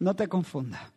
[0.00, 0.92] No te confunda.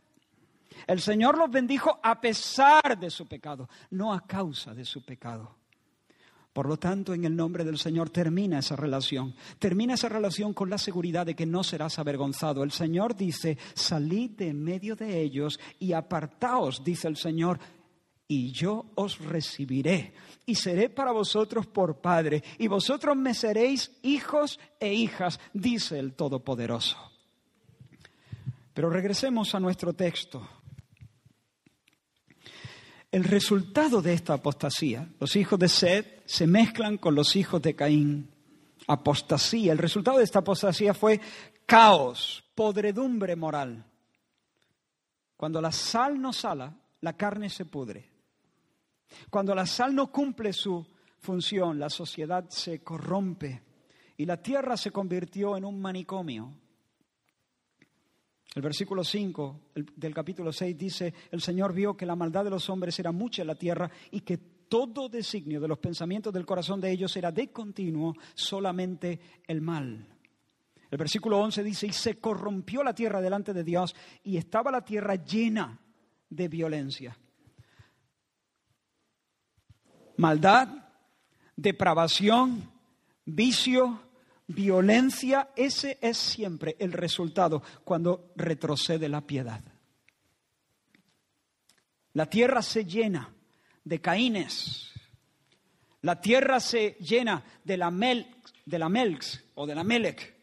[0.85, 5.55] El Señor los bendijo a pesar de su pecado, no a causa de su pecado.
[6.57, 9.35] Por lo tanto, en el nombre del Señor termina esa relación.
[9.59, 12.63] Termina esa relación con la seguridad de que no serás avergonzado.
[12.63, 17.59] El Señor dice, salid de medio de ellos y apartaos, dice el Señor,
[18.27, 20.13] y yo os recibiré
[20.45, 26.13] y seré para vosotros por Padre, y vosotros me seréis hijos e hijas, dice el
[26.13, 26.97] Todopoderoso.
[28.73, 30.47] Pero regresemos a nuestro texto.
[33.11, 37.75] El resultado de esta apostasía, los hijos de Seth se mezclan con los hijos de
[37.75, 38.31] Caín.
[38.87, 41.19] Apostasía, el resultado de esta apostasía fue
[41.65, 43.85] caos, podredumbre moral.
[45.35, 48.16] Cuando la sal no sala, la carne se pudre.
[49.29, 50.85] Cuando la sal no cumple su
[51.19, 53.63] función, la sociedad se corrompe
[54.17, 56.53] y la tierra se convirtió en un manicomio.
[58.55, 59.61] El versículo 5
[59.95, 63.43] del capítulo 6 dice, el Señor vio que la maldad de los hombres era mucha
[63.43, 67.31] en la tierra y que todo designio de los pensamientos del corazón de ellos era
[67.31, 70.07] de continuo solamente el mal.
[70.89, 74.83] El versículo 11 dice, y se corrompió la tierra delante de Dios y estaba la
[74.83, 75.79] tierra llena
[76.29, 77.17] de violencia.
[80.17, 80.67] Maldad,
[81.55, 82.71] depravación,
[83.25, 84.01] vicio,
[84.47, 89.61] violencia, ese es siempre el resultado cuando retrocede la piedad.
[92.13, 93.31] La tierra se llena
[93.83, 94.91] de Caínes.
[96.01, 98.27] La tierra se llena de la, Mel,
[98.65, 100.35] de la Melx o de la Melec,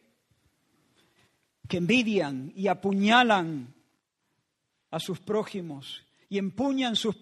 [1.67, 3.73] que envidian y apuñalan
[4.91, 7.15] a sus prójimos y empuñan sus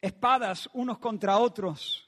[0.00, 2.06] espadas unos contra otros.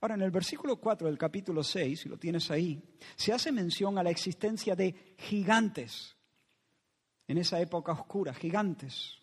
[0.00, 2.82] Ahora, en el versículo 4 del capítulo 6, si lo tienes ahí,
[3.16, 6.16] se hace mención a la existencia de gigantes
[7.28, 9.18] en esa época oscura, gigantes.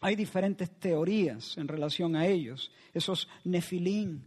[0.00, 4.24] Hay diferentes teorías en relación a ellos, esos nefilín.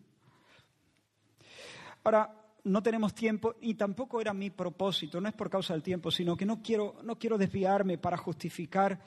[2.03, 6.11] Ahora, no tenemos tiempo y tampoco era mi propósito, no es por causa del tiempo,
[6.11, 8.99] sino que no quiero, no quiero desviarme para justificar.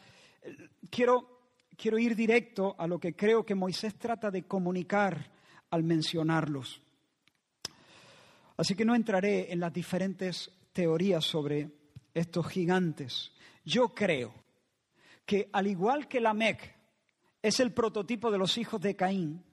[0.91, 1.36] Quiero,
[1.77, 5.31] quiero ir directo a lo que creo que Moisés trata de comunicar
[5.71, 6.81] al mencionarlos.
[8.57, 11.71] Así que no entraré en las diferentes teorías sobre
[12.15, 13.33] estos gigantes.
[13.65, 14.33] Yo creo
[15.27, 16.75] que al igual que Lamec
[17.43, 19.45] es el prototipo de los hijos de Caín,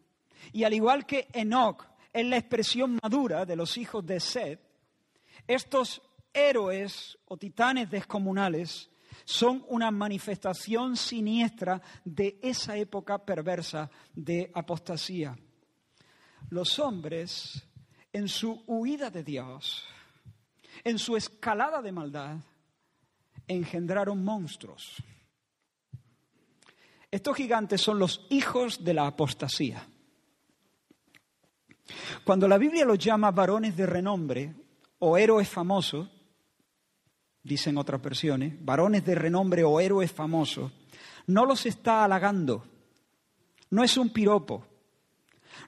[0.52, 4.60] y al igual que Enoch es la expresión madura de los hijos de Seth,
[5.48, 6.02] estos
[6.34, 8.90] héroes o titanes descomunales
[9.26, 15.38] son una manifestación siniestra de esa época perversa de apostasía.
[16.50, 17.64] Los hombres,
[18.12, 19.86] en su huida de Dios,
[20.84, 22.38] en su escalada de maldad,
[23.48, 25.04] engendraron monstruos
[27.14, 29.88] estos gigantes son los hijos de la apostasía.
[32.24, 34.56] Cuando la Biblia los llama varones de renombre
[34.98, 36.10] o héroes famosos,
[37.44, 40.72] dicen otras versiones, varones de renombre o héroes famosos,
[41.28, 42.66] no los está halagando,
[43.70, 44.66] no es un piropo.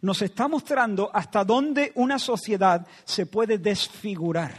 [0.01, 4.55] Nos está mostrando hasta dónde una sociedad se puede desfigurar.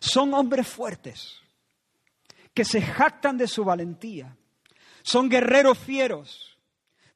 [0.00, 1.36] Son hombres fuertes
[2.52, 4.36] que se jactan de su valentía,
[5.02, 6.58] son guerreros fieros,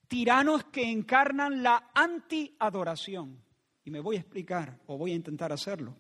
[0.09, 3.43] tiranos que encarnan la anti-adoración.
[3.85, 5.95] Y me voy a explicar, o voy a intentar hacerlo.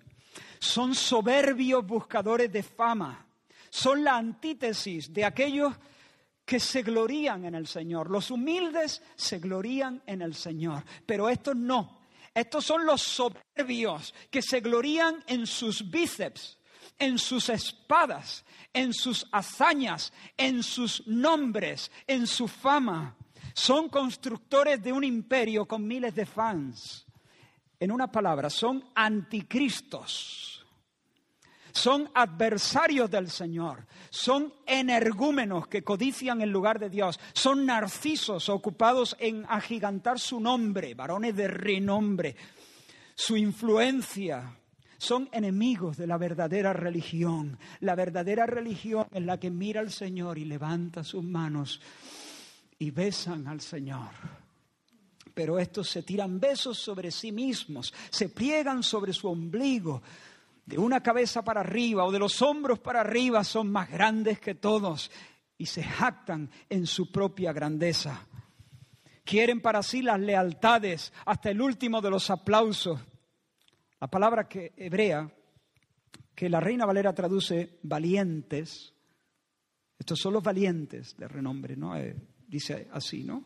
[0.58, 3.26] Son soberbios buscadores de fama.
[3.70, 5.74] Son la antítesis de aquellos
[6.44, 8.10] que se glorían en el Señor.
[8.10, 11.98] Los humildes se glorían en el Señor, pero estos no.
[12.34, 16.56] Estos son los soberbios que se glorían en sus bíceps,
[16.98, 23.16] en sus espadas, en sus hazañas, en sus nombres, en su fama.
[23.54, 27.07] Son constructores de un imperio con miles de fans.
[27.80, 30.66] En una palabra, son anticristos.
[31.72, 39.14] Son adversarios del Señor, son energúmenos que codician el lugar de Dios, son narcisos ocupados
[39.20, 42.34] en agigantar su nombre, varones de renombre,
[43.14, 44.58] su influencia,
[44.98, 47.58] son enemigos de la verdadera religión.
[47.80, 51.80] La verdadera religión es la que mira al Señor y levanta sus manos
[52.78, 54.10] y besan al Señor.
[55.38, 60.02] Pero estos se tiran besos sobre sí mismos, se pliegan sobre su ombligo,
[60.66, 64.56] de una cabeza para arriba o de los hombros para arriba son más grandes que
[64.56, 65.12] todos
[65.56, 68.26] y se jactan en su propia grandeza.
[69.22, 72.98] Quieren para sí las lealtades hasta el último de los aplausos
[74.00, 75.30] la palabra que, hebrea,
[76.34, 78.92] que la Reina Valera traduce valientes,
[79.96, 81.96] estos son los valientes de renombre, ¿no?
[81.96, 82.16] Eh,
[82.48, 83.44] dice así, ¿no?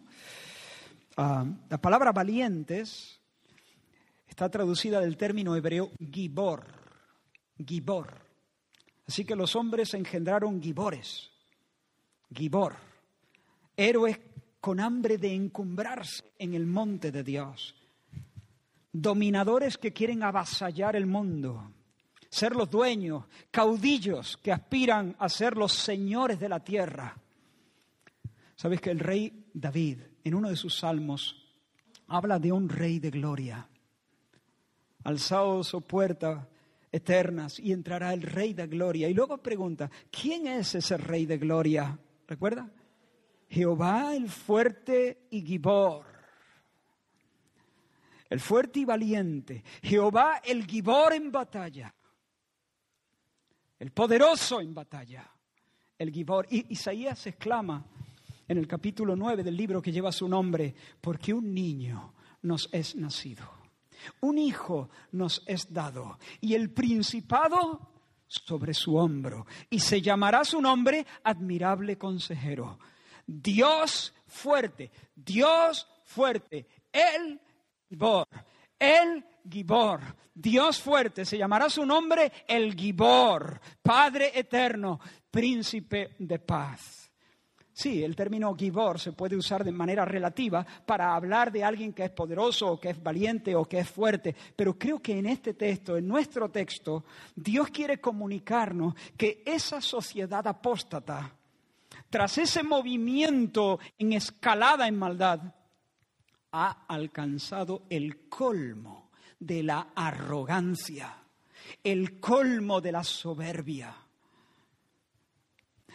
[1.16, 3.20] Ah, la palabra valientes
[4.26, 6.66] está traducida del término hebreo gibor,
[7.66, 8.20] gibor.
[9.06, 11.30] Así que los hombres engendraron gibores,
[12.34, 12.76] gibor,
[13.76, 14.18] héroes
[14.60, 17.74] con hambre de encumbrarse en el monte de Dios
[18.92, 21.72] dominadores que quieren avasallar el mundo,
[22.28, 27.16] ser los dueños, caudillos que aspiran a ser los señores de la tierra.
[28.54, 31.36] Sabes que el rey David, en uno de sus salmos,
[32.08, 33.68] habla de un rey de gloria.
[35.04, 36.46] Alzaos o puertas
[36.90, 39.08] eternas y entrará el rey de gloria.
[39.08, 41.98] Y luego pregunta, ¿quién es ese rey de gloria?
[42.26, 42.70] ¿Recuerda?
[43.48, 46.12] Jehová el fuerte y Gibor
[48.32, 51.94] el fuerte y valiente, Jehová el Gibor en batalla,
[53.78, 55.30] el poderoso en batalla,
[55.98, 56.46] el Gibor.
[56.48, 57.84] Y Isaías exclama
[58.48, 62.96] en el capítulo 9 del libro que lleva su nombre, porque un niño nos es
[62.96, 63.48] nacido,
[64.20, 67.88] un hijo nos es dado, y el principado
[68.26, 72.78] sobre su hombro, y se llamará su nombre admirable consejero,
[73.26, 77.40] Dios fuerte, Dios fuerte, el
[77.88, 78.26] Gibor,
[78.78, 80.00] el Gibor,
[80.34, 84.98] Dios fuerte, se llamará su nombre el Gibor, Padre eterno,
[85.30, 87.01] príncipe de paz.
[87.82, 92.04] Sí, el término Gibor se puede usar de manera relativa para hablar de alguien que
[92.04, 95.54] es poderoso o que es valiente o que es fuerte, pero creo que en este
[95.54, 97.04] texto, en nuestro texto,
[97.34, 101.34] Dios quiere comunicarnos que esa sociedad apóstata,
[102.08, 105.40] tras ese movimiento en escalada en maldad,
[106.52, 109.10] ha alcanzado el colmo
[109.40, 111.16] de la arrogancia,
[111.82, 114.01] el colmo de la soberbia.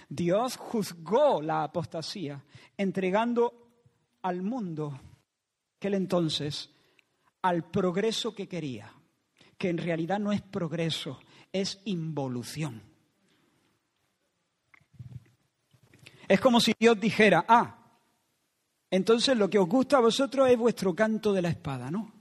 [0.09, 2.43] Dios juzgó la apostasía,
[2.77, 3.67] entregando
[4.21, 4.99] al mundo
[5.77, 6.71] aquel entonces
[7.41, 8.91] al progreso que quería,
[9.57, 11.19] que en realidad no es progreso,
[11.51, 12.81] es involución.
[16.27, 17.77] Es como si Dios dijera, ah,
[18.89, 22.11] entonces lo que os gusta a vosotros es vuestro canto de la espada, ¿no?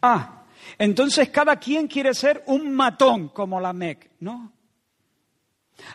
[0.00, 0.46] Ah,
[0.78, 4.55] entonces cada quien quiere ser un matón como la Mec, ¿no?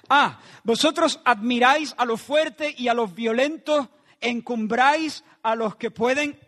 [0.09, 3.87] Ah, vosotros admiráis a los fuertes y a los violentos,
[4.19, 6.39] encumbráis a los que pueden.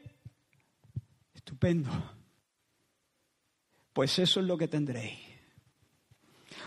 [1.34, 1.90] Estupendo.
[3.94, 5.20] Pues eso es lo que tendréis.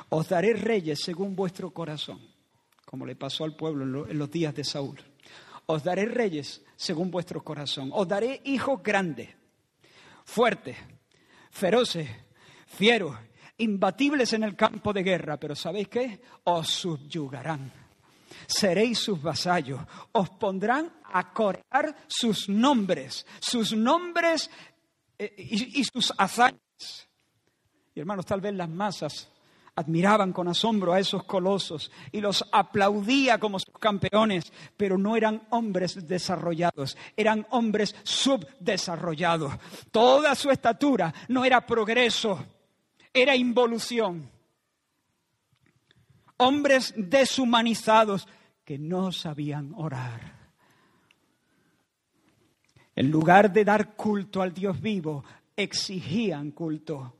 [0.09, 2.21] Os daré reyes según vuestro corazón,
[2.85, 5.01] como le pasó al pueblo en los días de Saúl.
[5.67, 7.91] Os daré reyes según vuestro corazón.
[7.93, 9.31] Os daré hijos grandes,
[10.25, 10.77] fuertes,
[11.51, 12.09] feroces,
[12.67, 13.17] fieros
[13.59, 16.21] imbatibles en el campo de guerra, pero ¿sabéis qué?
[16.45, 17.73] Os subyugarán.
[18.47, 19.81] Seréis sus vasallos,
[20.13, 24.51] os pondrán a corear sus nombres, sus nombres
[25.19, 27.09] eh, y, y sus hazañas.
[27.95, 29.31] Y hermanos, tal vez las masas
[29.77, 35.47] admiraban con asombro a esos colosos y los aplaudía como sus campeones, pero no eran
[35.51, 39.53] hombres desarrollados, eran hombres subdesarrollados.
[39.91, 42.45] Toda su estatura no era progreso,
[43.17, 44.31] era involución.
[46.37, 48.29] Hombres deshumanizados
[48.64, 50.37] que no sabían orar.
[52.95, 55.25] En lugar de dar culto al Dios vivo,
[55.57, 57.17] exigían culto.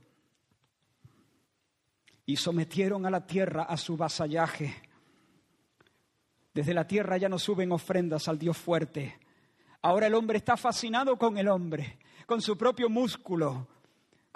[2.27, 4.75] Y sometieron a la tierra a su vasallaje.
[6.53, 9.19] Desde la tierra ya no suben ofrendas al Dios fuerte.
[9.83, 13.69] Ahora el hombre está fascinado con el hombre, con su propio músculo,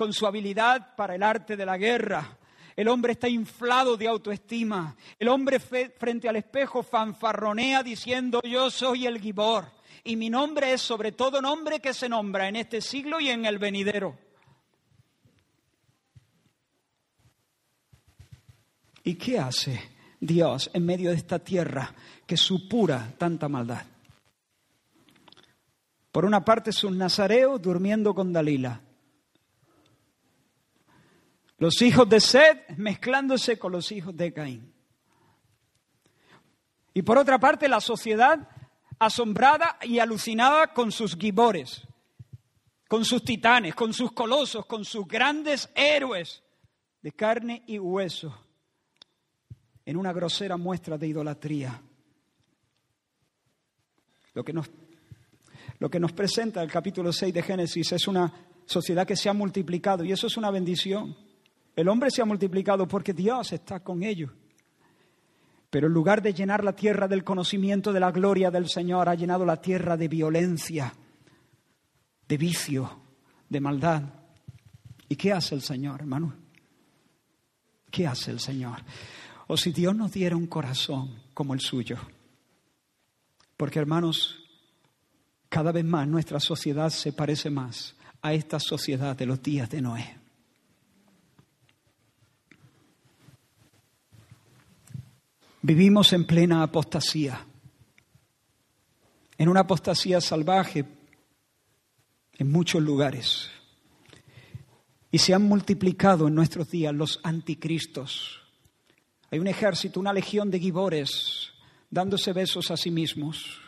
[0.00, 2.38] con su habilidad para el arte de la guerra.
[2.74, 4.96] El hombre está inflado de autoestima.
[5.18, 9.66] El hombre frente al espejo fanfarronea diciendo yo soy el Gibor.
[10.02, 13.44] Y mi nombre es sobre todo nombre que se nombra en este siglo y en
[13.44, 14.16] el venidero.
[19.04, 19.82] ¿Y qué hace
[20.18, 21.94] Dios en medio de esta tierra
[22.26, 23.82] que supura tanta maldad?
[26.10, 28.80] Por una parte es un nazareo durmiendo con Dalila.
[31.60, 34.72] Los hijos de Sed mezclándose con los hijos de Caín.
[36.94, 38.48] Y por otra parte, la sociedad
[38.98, 41.82] asombrada y alucinada con sus gibores,
[42.88, 46.42] con sus titanes, con sus colosos, con sus grandes héroes
[47.02, 48.34] de carne y hueso,
[49.84, 51.78] en una grosera muestra de idolatría.
[54.32, 54.70] Lo que nos,
[55.78, 58.32] lo que nos presenta el capítulo 6 de Génesis es una
[58.64, 61.28] sociedad que se ha multiplicado y eso es una bendición.
[61.80, 64.30] El hombre se ha multiplicado porque Dios está con ellos.
[65.70, 69.14] Pero en lugar de llenar la tierra del conocimiento de la gloria del Señor, ha
[69.14, 70.92] llenado la tierra de violencia,
[72.28, 73.00] de vicio,
[73.48, 74.02] de maldad.
[75.08, 76.34] ¿Y qué hace el Señor, hermano?
[77.90, 78.84] ¿Qué hace el Señor?
[79.46, 81.96] O si Dios nos diera un corazón como el suyo.
[83.56, 84.38] Porque, hermanos,
[85.48, 89.80] cada vez más nuestra sociedad se parece más a esta sociedad de los días de
[89.80, 90.19] Noé.
[95.62, 97.46] Vivimos en plena apostasía,
[99.36, 100.86] en una apostasía salvaje
[102.38, 103.50] en muchos lugares.
[105.12, 108.40] Y se han multiplicado en nuestros días los anticristos.
[109.30, 111.50] Hay un ejército, una legión de gibores
[111.90, 113.60] dándose besos a sí mismos,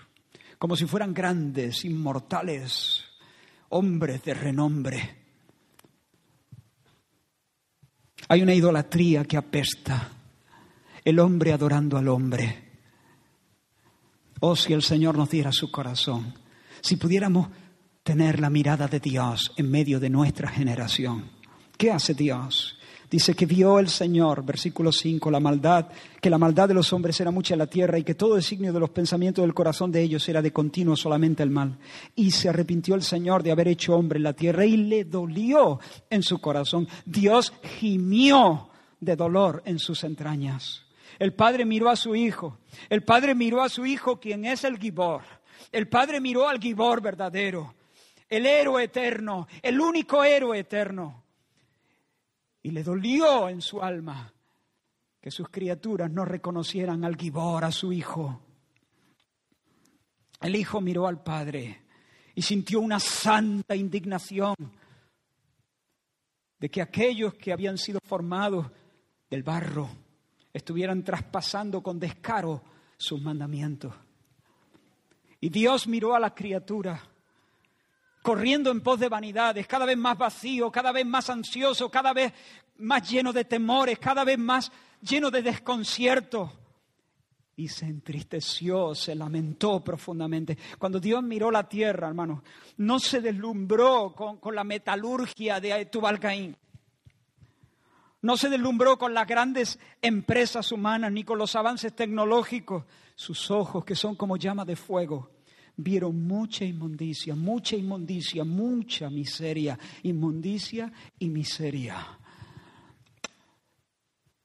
[0.59, 3.05] como si fueran grandes, inmortales,
[3.68, 5.16] hombres de renombre.
[8.28, 10.22] Hay una idolatría que apesta
[11.05, 12.70] el hombre adorando al hombre.
[14.40, 16.34] Oh, si el Señor nos diera su corazón,
[16.80, 17.48] si pudiéramos
[18.03, 21.30] tener la mirada de Dios en medio de nuestra generación.
[21.76, 22.76] ¿Qué hace Dios?
[23.12, 25.88] Dice que vio el Señor, versículo 5, la maldad,
[26.20, 28.42] que la maldad de los hombres era mucha en la tierra y que todo el
[28.42, 31.78] signo de los pensamientos del corazón de ellos era de continuo solamente el mal.
[32.16, 35.78] Y se arrepintió el Señor de haber hecho hombre en la tierra y le dolió
[36.09, 36.88] en su corazón.
[37.05, 40.82] Dios gimió de dolor en sus entrañas.
[41.18, 42.58] El Padre miró a su Hijo.
[42.88, 45.22] El Padre miró a su Hijo, quien es el Gibor.
[45.70, 47.74] El Padre miró al Gibor verdadero,
[48.28, 51.22] el héroe eterno, el único héroe eterno
[52.62, 54.32] y le dolió en su alma
[55.20, 58.40] que sus criaturas no reconocieran al Gibor, a su hijo.
[60.40, 61.82] El hijo miró al padre
[62.34, 64.56] y sintió una santa indignación
[66.58, 68.66] de que aquellos que habían sido formados
[69.30, 69.88] del barro
[70.53, 72.62] estuvieran traspasando con descaro
[72.96, 73.94] sus mandamientos.
[75.40, 77.03] Y Dios miró a la criatura
[78.22, 82.32] corriendo en pos de vanidades, cada vez más vacío, cada vez más ansioso, cada vez
[82.78, 86.53] más lleno de temores, cada vez más lleno de desconcierto.
[87.57, 90.57] Y se entristeció, se lamentó profundamente.
[90.78, 92.42] Cuando Dios miró la tierra, hermano,
[92.78, 96.57] no se deslumbró con, con la metalurgia de Tubalcaín.
[98.23, 102.85] No se deslumbró con las grandes empresas humanas ni con los avances tecnológicos.
[103.14, 105.31] Sus ojos, que son como llamas de fuego,
[105.77, 112.18] vieron mucha inmundicia, mucha inmundicia, mucha miseria, inmundicia y miseria.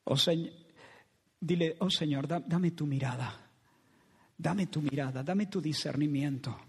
[0.04, 0.52] Oh, Señor,
[1.40, 3.50] dile, oh Señor, dame tu mirada,
[4.36, 6.67] dame tu mirada, dame tu discernimiento.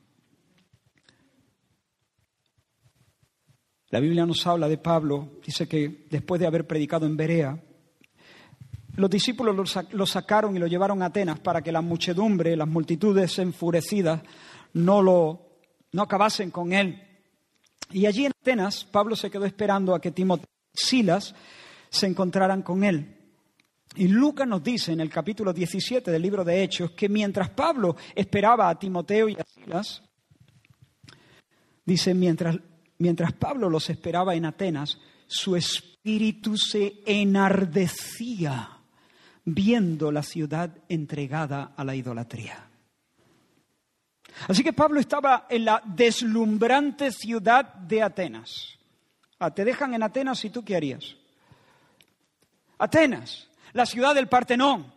[3.91, 7.59] La Biblia nos habla de Pablo, dice que después de haber predicado en Berea,
[8.95, 9.55] los discípulos
[9.91, 14.21] lo, sacaron y lo llevaron a Atenas para que la muchedumbre, las multitudes enfurecidas,
[14.73, 15.57] no, lo,
[15.93, 17.01] no acabasen con él.
[17.91, 21.33] Y allí en Atenas, Pablo se quedó esperando a que Timoteo y Silas
[21.89, 23.15] se encontraran con él.
[23.95, 27.95] Y Lucas nos dice en el capítulo 17 del libro de Hechos que mientras Pablo
[28.13, 30.03] esperaba a Timoteo y a Silas,
[31.85, 32.57] dice, mientras,
[32.99, 38.69] mientras Pablo los esperaba en Atenas, su espíritu se enardecía
[39.45, 42.67] viendo la ciudad entregada a la idolatría.
[44.47, 48.77] Así que Pablo estaba en la deslumbrante ciudad de Atenas.
[49.39, 51.15] Ah, te dejan en Atenas y tú qué harías.
[52.77, 54.93] Atenas, la ciudad del Partenón,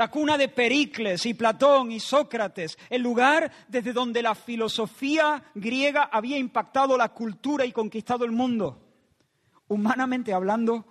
[0.00, 6.04] la cuna de Pericles y Platón y Sócrates, el lugar desde donde la filosofía griega
[6.04, 8.82] había impactado la cultura y conquistado el mundo.
[9.68, 10.86] Humanamente hablando,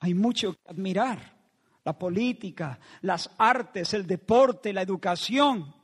[0.00, 1.34] hay mucho que admirar.
[1.82, 5.74] La política, las artes, el deporte, la educación.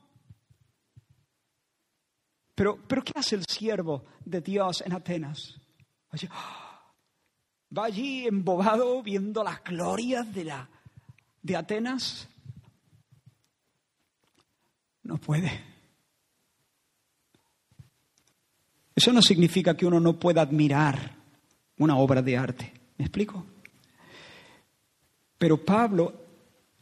[2.53, 5.59] Pero, pero ¿qué hace el siervo de Dios en Atenas?
[7.75, 10.69] Va allí embobado viendo las glorias de, la,
[11.41, 12.29] de Atenas.
[15.03, 15.51] No puede.
[18.95, 21.15] Eso no significa que uno no pueda admirar
[21.77, 22.73] una obra de arte.
[22.97, 23.45] ¿Me explico?
[25.37, 26.13] Pero Pablo,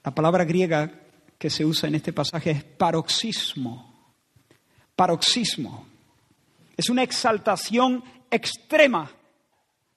[0.03, 0.91] la palabra griega
[1.37, 3.91] que se usa en este pasaje es paroxismo
[5.01, 5.87] paroxismo.
[6.77, 9.11] Es una exaltación extrema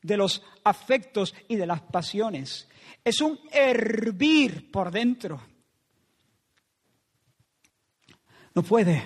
[0.00, 2.66] de los afectos y de las pasiones.
[3.04, 5.42] Es un hervir por dentro.
[8.54, 9.02] No puede.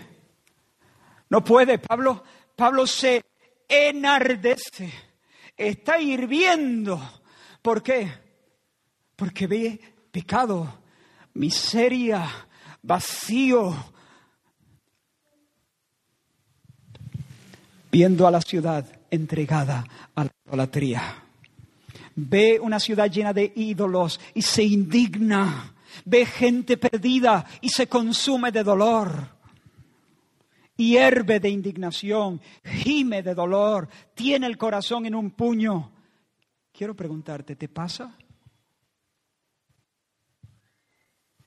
[1.31, 1.79] No puede.
[1.79, 2.23] Pablo,
[2.55, 3.25] Pablo se
[3.69, 4.93] enardece.
[5.57, 7.01] Está hirviendo.
[7.63, 8.09] ¿Por qué?
[9.17, 9.81] Porque ve
[10.11, 10.81] pecado,
[11.35, 12.29] miseria,
[12.83, 13.75] vacío,
[17.91, 19.85] viendo a la ciudad entregada
[20.15, 21.03] a la idolatría.
[22.15, 25.75] Ve una ciudad llena de ídolos y se indigna.
[26.05, 29.38] Ve gente perdida y se consume de dolor.
[30.79, 35.91] Hierve de indignación, gime de dolor, tiene el corazón en un puño.
[36.73, 38.17] Quiero preguntarte, ¿te pasa?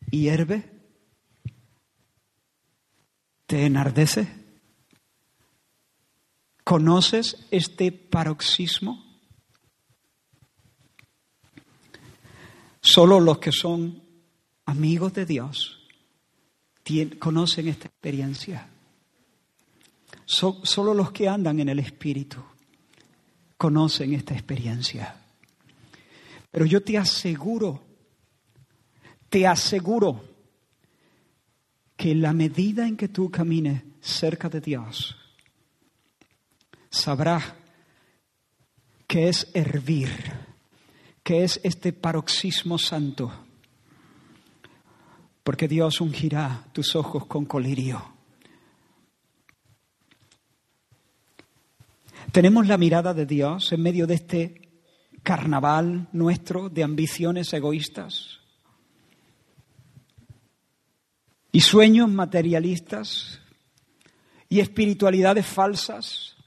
[0.09, 0.69] ¿Hierve?
[3.45, 4.27] ¿Te enardece?
[6.65, 9.01] ¿Conoces este paroxismo?
[12.81, 14.03] Solo los que son
[14.65, 15.77] amigos de Dios
[17.19, 18.70] conocen esta experiencia.
[20.25, 22.41] Solo los que andan en el Espíritu
[23.57, 25.15] conocen esta experiencia.
[26.49, 27.81] Pero yo te aseguro,
[29.29, 30.23] te aseguro
[31.95, 35.15] que la medida en que tú camines cerca de Dios,
[36.89, 37.53] sabrás
[39.07, 40.09] que es hervir,
[41.23, 43.31] que es este paroxismo santo,
[45.43, 48.20] porque Dios ungirá tus ojos con colirio.
[52.31, 54.69] Tenemos la mirada de Dios en medio de este
[55.21, 58.39] carnaval nuestro de ambiciones egoístas
[61.51, 63.41] y sueños materialistas
[64.47, 66.37] y espiritualidades falsas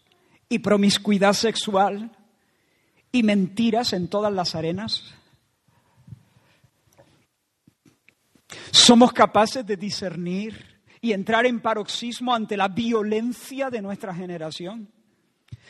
[0.49, 2.17] y promiscuidad sexual
[3.13, 5.15] y mentiras en todas las arenas?
[8.71, 14.94] ¿Somos capaces de discernir y entrar en paroxismo ante la violencia de nuestra generación?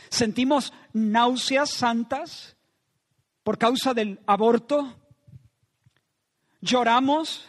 [0.09, 2.57] ¿Sentimos náuseas santas
[3.43, 4.95] por causa del aborto?
[6.61, 7.47] ¿Lloramos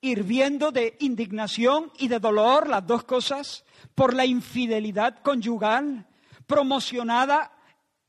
[0.00, 3.64] hirviendo de indignación y de dolor, las dos cosas,
[3.94, 6.06] por la infidelidad conyugal
[6.46, 7.52] promocionada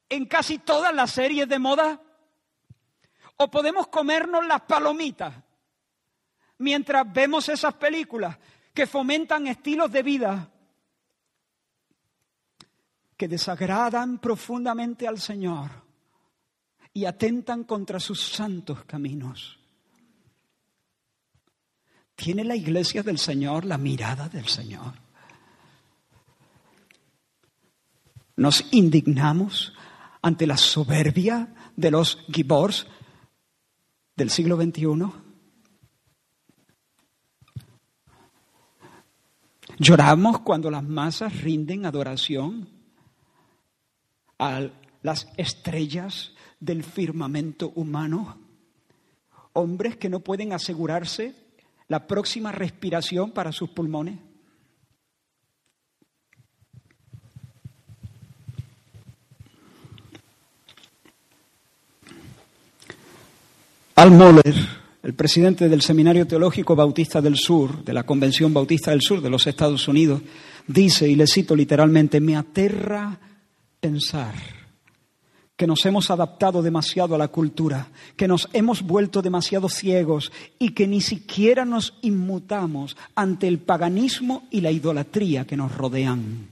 [0.10, 2.02] en casi todas las series de moda?
[3.38, 5.34] ¿O podemos comernos las palomitas
[6.58, 8.38] mientras vemos esas películas
[8.74, 10.52] que fomentan estilos de vida
[13.22, 15.70] que desagradan profundamente al Señor
[16.92, 19.60] y atentan contra sus santos caminos?
[22.16, 24.96] ¿Tiene la iglesia del Señor la mirada del Señor?
[28.38, 29.72] Nos indignamos
[30.24, 32.88] ante la soberbia de los gibors
[34.16, 34.86] del siglo XXI.
[39.78, 42.81] Lloramos cuando las masas rinden adoración
[44.42, 44.68] a
[45.04, 48.40] las estrellas del firmamento humano.
[49.54, 51.36] Hombres que no pueden asegurarse
[51.88, 54.18] la próxima respiración para sus pulmones?
[63.96, 64.56] Al Moller,
[65.04, 69.30] el presidente del Seminario Teológico Bautista del Sur, de la Convención Bautista del Sur de
[69.30, 70.24] los Estados Unidos,
[70.66, 73.20] dice, y le cito literalmente, me aterra
[73.82, 74.36] pensar
[75.62, 80.70] que nos hemos adaptado demasiado a la cultura, que nos hemos vuelto demasiado ciegos y
[80.70, 86.50] que ni siquiera nos inmutamos ante el paganismo y la idolatría que nos rodean.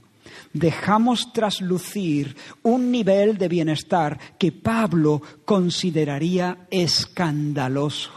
[0.52, 8.12] Dejamos traslucir un nivel de bienestar que Pablo consideraría escandaloso.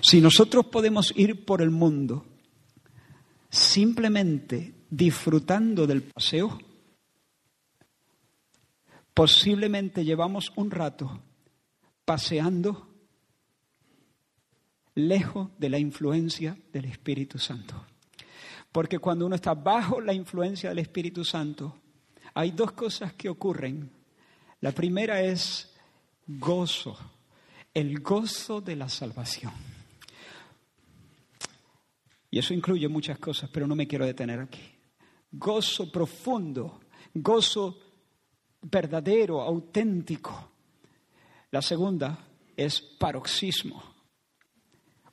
[0.00, 2.24] Si nosotros podemos ir por el mundo
[3.50, 6.58] simplemente disfrutando del paseo,
[9.18, 11.20] Posiblemente llevamos un rato
[12.04, 12.86] paseando
[14.94, 17.84] lejos de la influencia del Espíritu Santo.
[18.70, 21.80] Porque cuando uno está bajo la influencia del Espíritu Santo,
[22.32, 23.90] hay dos cosas que ocurren.
[24.60, 25.74] La primera es
[26.24, 26.96] gozo,
[27.74, 29.52] el gozo de la salvación.
[32.30, 34.77] Y eso incluye muchas cosas, pero no me quiero detener aquí.
[35.30, 36.80] Gozo profundo,
[37.14, 37.78] gozo
[38.62, 40.52] verdadero, auténtico.
[41.50, 42.18] La segunda
[42.56, 43.82] es paroxismo,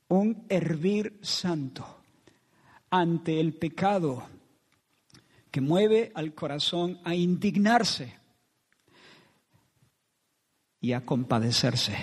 [0.10, 2.02] un hervir santo
[2.90, 4.28] ante el pecado
[5.52, 8.20] que mueve al corazón a indignarse
[10.82, 11.98] y a compadecerse,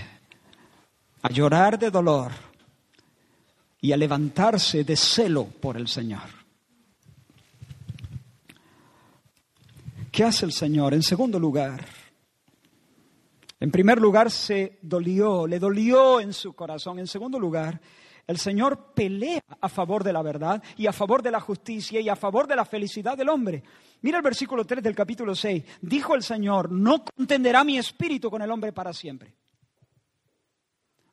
[1.23, 2.33] a llorar de dolor
[3.81, 6.42] y a levantarse de celo por el Señor.
[10.13, 10.93] ¿Qué hace el Señor?
[10.93, 11.83] En segundo lugar,
[13.59, 16.99] en primer lugar se dolió, le dolió en su corazón.
[16.99, 17.81] En segundo lugar,
[18.27, 22.11] el Señor pelea a favor de la verdad y a favor de la justicia y
[22.11, 23.63] a favor de la felicidad del hombre.
[24.03, 25.65] Mira el versículo 3 del capítulo 6.
[25.81, 29.33] Dijo el Señor, no contenderá mi espíritu con el hombre para siempre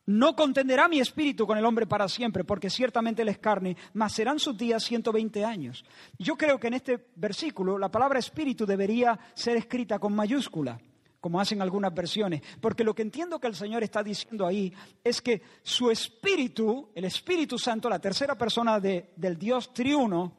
[0.10, 4.14] no contenderá mi espíritu con el hombre para siempre, porque ciertamente él es carne, mas
[4.14, 5.86] serán sus días 120 años.
[6.18, 10.80] Yo creo que en este versículo la palabra espíritu debería ser escrita con mayúscula,
[11.22, 15.22] como hacen algunas versiones, porque lo que entiendo que el Señor está diciendo ahí es
[15.22, 20.39] que su espíritu, el Espíritu Santo, la tercera persona del Dios triuno,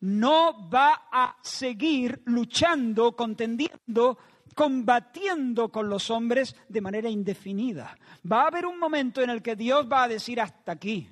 [0.00, 4.18] no va a seguir luchando, contendiendo
[4.58, 7.96] combatiendo con los hombres de manera indefinida.
[8.30, 11.08] Va a haber un momento en el que Dios va a decir hasta aquí.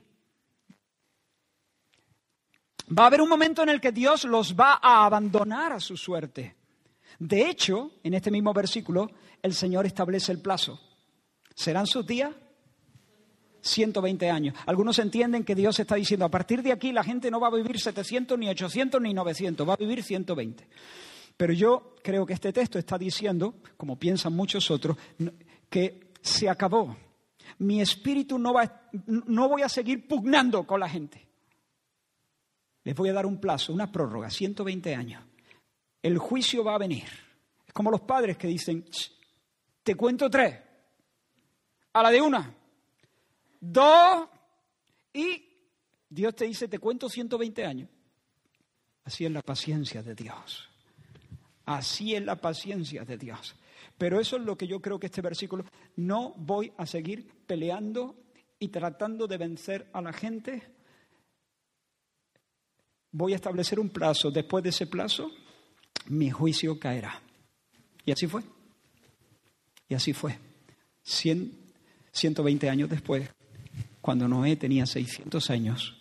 [2.91, 5.97] Va a haber un momento en el que Dios los va a abandonar a su
[5.97, 6.57] suerte.
[7.21, 10.81] De hecho, en este mismo versículo, el Señor establece el plazo.
[11.55, 12.35] ¿Serán sus días?
[13.67, 14.55] 120 años.
[14.67, 17.55] Algunos entienden que Dios está diciendo, a partir de aquí la gente no va a
[17.55, 20.67] vivir 700, ni 800, ni 900, va a vivir 120.
[21.37, 24.97] Pero yo creo que este texto está diciendo, como piensan muchos otros,
[25.69, 26.97] que se acabó.
[27.59, 31.27] Mi espíritu no, va, no voy a seguir pugnando con la gente.
[32.85, 35.23] Les voy a dar un plazo, una prórroga, 120 años.
[36.03, 37.05] El juicio va a venir.
[37.67, 38.85] Es como los padres que dicen,
[39.83, 40.57] te cuento tres,
[41.93, 42.56] a la de una,
[43.61, 44.29] dos,
[45.13, 45.43] y
[46.09, 47.89] Dios te dice, te cuento 120 años.
[49.05, 50.69] Así es la paciencia de Dios.
[51.65, 53.55] Así es la paciencia de Dios.
[53.99, 55.65] Pero eso es lo que yo creo que este versículo,
[55.97, 58.17] no voy a seguir peleando
[58.59, 60.63] y tratando de vencer a la gente.
[63.13, 64.31] Voy a establecer un plazo.
[64.31, 65.31] Después de ese plazo,
[66.09, 67.23] mi juicio caerá.
[68.05, 68.43] Y así fue.
[69.89, 70.39] Y así fue.
[71.03, 73.29] 120 años después,
[74.07, 75.97] cuando Noé tenía 600 años,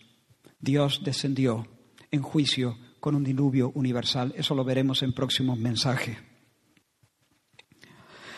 [0.60, 1.66] Dios descendió
[2.12, 4.32] en juicio con un diluvio universal.
[4.38, 6.16] Eso lo veremos en próximos mensajes.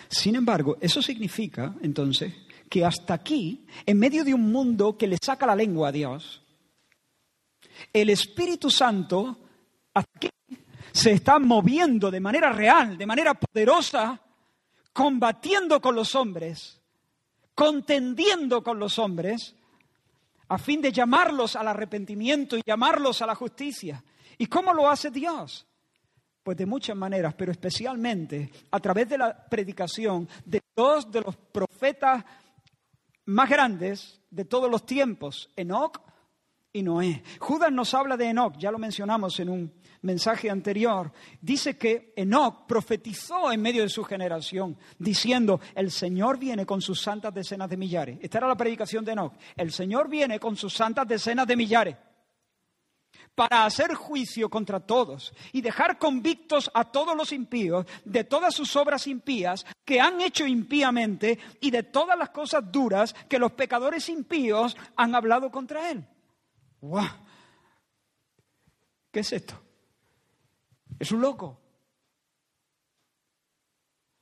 [0.07, 2.33] Sin embargo, eso significa, entonces,
[2.69, 6.41] que hasta aquí, en medio de un mundo que le saca la lengua a Dios,
[7.91, 9.37] el Espíritu Santo
[9.93, 10.29] aquí
[10.93, 14.21] se está moviendo de manera real, de manera poderosa,
[14.93, 16.76] combatiendo con los hombres,
[17.57, 19.55] contendiendo con los hombres,
[20.47, 24.03] a fin de llamarlos al arrepentimiento y llamarlos a la justicia.
[24.37, 25.65] ¿Y cómo lo hace Dios?
[26.43, 31.35] Pues de muchas maneras, pero especialmente a través de la predicación de dos de los
[31.35, 32.23] profetas
[33.25, 35.99] más grandes de todos los tiempos, Enoch
[36.71, 37.23] y Noé.
[37.39, 42.65] Judas nos habla de Enoch, ya lo mencionamos en un mensaje anterior, dice que Enoch
[42.67, 47.77] profetizó en medio de su generación, diciendo, el Señor viene con sus santas decenas de
[47.77, 48.17] millares.
[48.21, 49.33] Esta era la predicación de Enoch.
[49.55, 51.95] El Señor viene con sus santas decenas de millares
[53.37, 58.75] para hacer juicio contra todos y dejar convictos a todos los impíos de todas sus
[58.75, 64.09] obras impías que han hecho impíamente y de todas las cosas duras que los pecadores
[64.09, 66.03] impíos han hablado contra él.
[66.81, 67.05] ¡Wow!
[69.11, 69.66] ¿Qué es esto?
[70.99, 71.59] Es un loco.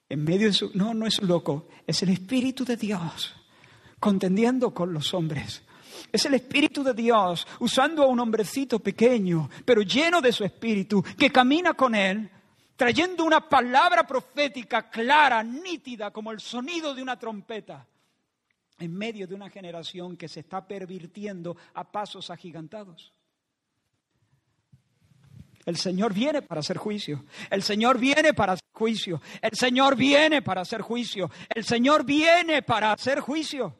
[0.09, 0.71] En medio de su...
[0.73, 3.35] No, no es un loco, es el Espíritu de Dios
[4.05, 5.63] contendiendo con los hombres.
[6.11, 11.03] Es el Espíritu de Dios usando a un hombrecito pequeño, pero lleno de su Espíritu,
[11.17, 12.29] que camina con él,
[12.75, 17.87] trayendo una palabra profética clara, nítida, como el sonido de una trompeta,
[18.77, 23.14] en medio de una generación que se está pervirtiendo a pasos agigantados.
[25.65, 27.25] El Señor viene para hacer juicio.
[27.49, 29.21] El Señor viene para hacer juicio.
[29.41, 31.31] El Señor viene para hacer juicio.
[31.53, 33.75] El Señor viene para hacer juicio.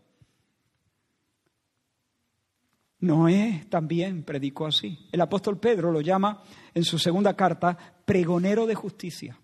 [3.02, 5.08] Noé también predicó así.
[5.12, 6.42] El apóstol Pedro lo llama
[6.74, 9.38] en su segunda carta pregonero de justicia.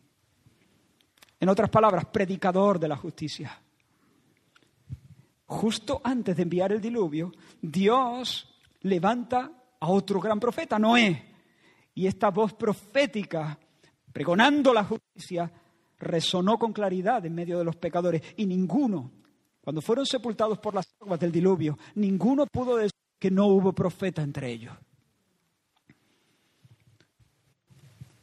[1.39, 3.61] En otras palabras, predicador de la justicia.
[5.45, 7.31] Justo antes de enviar el diluvio,
[7.61, 8.47] Dios
[8.81, 11.30] levanta a otro gran profeta, Noé,
[12.01, 13.59] y esta voz profética,
[14.11, 15.51] pregonando la justicia,
[15.99, 18.23] resonó con claridad en medio de los pecadores.
[18.37, 19.11] Y ninguno,
[19.61, 24.23] cuando fueron sepultados por las aguas del diluvio, ninguno pudo decir que no hubo profeta
[24.23, 24.75] entre ellos.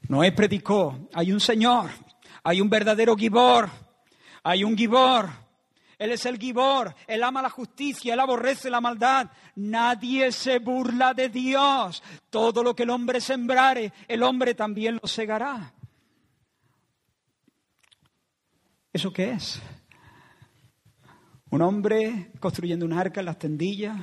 [0.08, 1.88] Noé predicó, hay un Señor,
[2.42, 3.68] hay un verdadero Gibor,
[4.42, 5.28] hay un Gibor
[5.98, 9.28] él es el Gibor, Él ama la justicia, Él aborrece la maldad.
[9.56, 12.02] Nadie se burla de Dios.
[12.30, 15.74] Todo lo que el hombre sembrare, el hombre también lo segará.
[18.92, 19.60] ¿Eso qué es?
[21.50, 23.96] Un hombre construyendo un arca en las tendillas,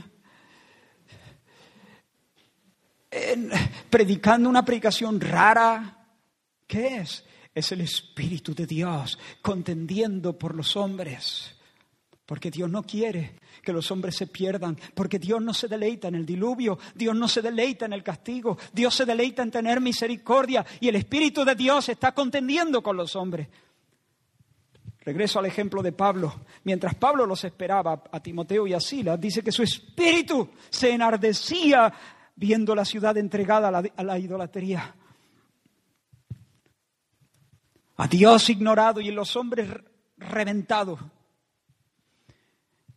[3.90, 6.08] predicando una predicación rara.
[6.68, 7.24] ¿Qué es?
[7.54, 11.55] Es el Espíritu de Dios contendiendo por los hombres.
[12.26, 16.16] Porque Dios no quiere que los hombres se pierdan, porque Dios no se deleita en
[16.16, 20.66] el diluvio, Dios no se deleita en el castigo, Dios se deleita en tener misericordia
[20.80, 23.48] y el Espíritu de Dios está contendiendo con los hombres.
[25.06, 26.34] Regreso al ejemplo de Pablo.
[26.64, 31.94] Mientras Pablo los esperaba a Timoteo y a Silas, dice que su espíritu se enardecía
[32.36, 34.96] viendo la ciudad entregada a la, idolatría.
[37.98, 39.70] A Dios ignorado y en los hombres
[40.18, 41.00] reventados.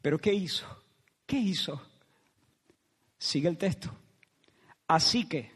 [0.02, 0.66] Pero ¿qué hizo?
[1.26, 1.80] ¿Qué hizo?
[3.18, 3.90] Sigue el texto.
[4.86, 5.52] Así que,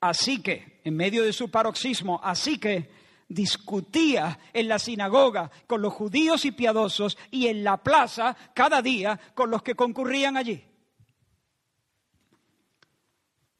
[0.00, 2.90] así que, en medio de su paroxismo, así que
[3.28, 9.18] discutía en la sinagoga con los judíos y piadosos y en la plaza cada día
[9.34, 10.64] con los que concurrían allí.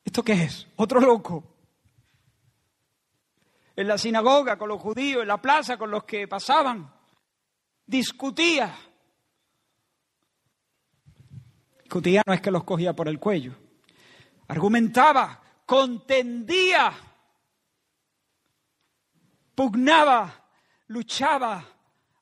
[0.04, 0.66] ¿Esto qué es?
[0.74, 1.44] Otro loco.
[3.76, 6.92] En la sinagoga con los judíos, en la plaza con los que pasaban,
[7.86, 8.76] discutía.
[11.90, 13.52] Discutía no es que los cogía por el cuello,
[14.46, 16.92] argumentaba, contendía
[19.56, 20.48] pugnaba,
[20.86, 21.66] luchaba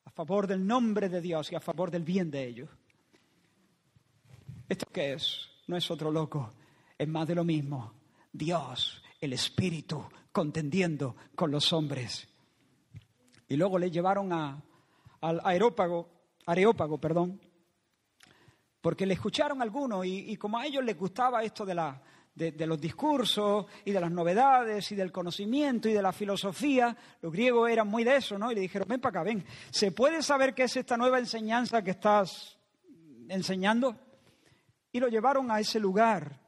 [0.06, 2.70] a favor del nombre de Dios y a favor del bien de ellos.
[4.70, 5.50] ¿Esto qué es?
[5.66, 6.50] No es otro loco,
[6.96, 7.92] es más de lo mismo.
[8.32, 10.02] Dios, el Espíritu,
[10.32, 12.26] contendiendo con los hombres.
[13.46, 14.62] Y luego le llevaron a,
[15.20, 16.08] al aerópago,
[16.46, 17.38] areópago, perdón,
[18.80, 22.02] porque le escucharon algunos y, y como a ellos les gustaba esto de la,
[22.38, 26.96] de, los discursos y de las novedades y del conocimiento y de la filosofía.
[27.20, 28.52] Los griegos eran muy de eso, ¿no?
[28.52, 29.44] Y le dijeron, ven para acá, ven.
[29.70, 32.58] ¿Se puede saber qué es esta nueva enseñanza que estás
[33.28, 33.96] enseñando?
[34.92, 36.40] Y lo llevaron a ese lugar.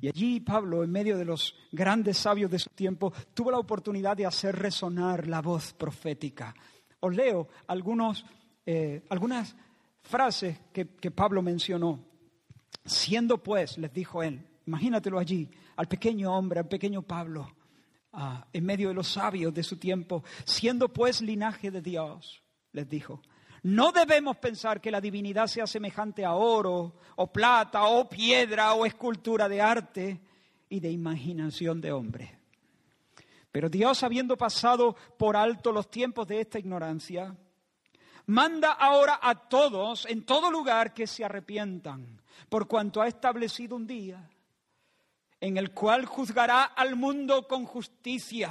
[0.00, 4.16] Y allí Pablo, en medio de los grandes sabios de su tiempo, tuvo la oportunidad
[4.16, 6.54] de hacer resonar la voz profética.
[7.00, 8.26] Os leo algunos,
[8.66, 9.56] eh, algunas
[10.02, 12.04] frases que, Pablo mencionó.
[12.84, 17.52] Siendo pues, les dijo él, Imagínatelo allí, al pequeño hombre, al pequeño Pablo,
[18.12, 22.42] ah, en medio de los sabios de su tiempo, siendo pues linaje de Dios,
[22.72, 23.20] les dijo.
[23.64, 28.84] No debemos pensar que la divinidad sea semejante a oro, o plata, o piedra, o
[28.86, 30.20] escultura de arte
[30.68, 32.38] y de imaginación de hombre.
[33.52, 37.36] Pero Dios, habiendo pasado por alto los tiempos de esta ignorancia,
[38.32, 43.86] manda ahora a todos, en todo lugar, que se arrepientan, por cuanto ha establecido un
[43.86, 44.26] día
[45.38, 48.50] en el cual juzgará al mundo con justicia.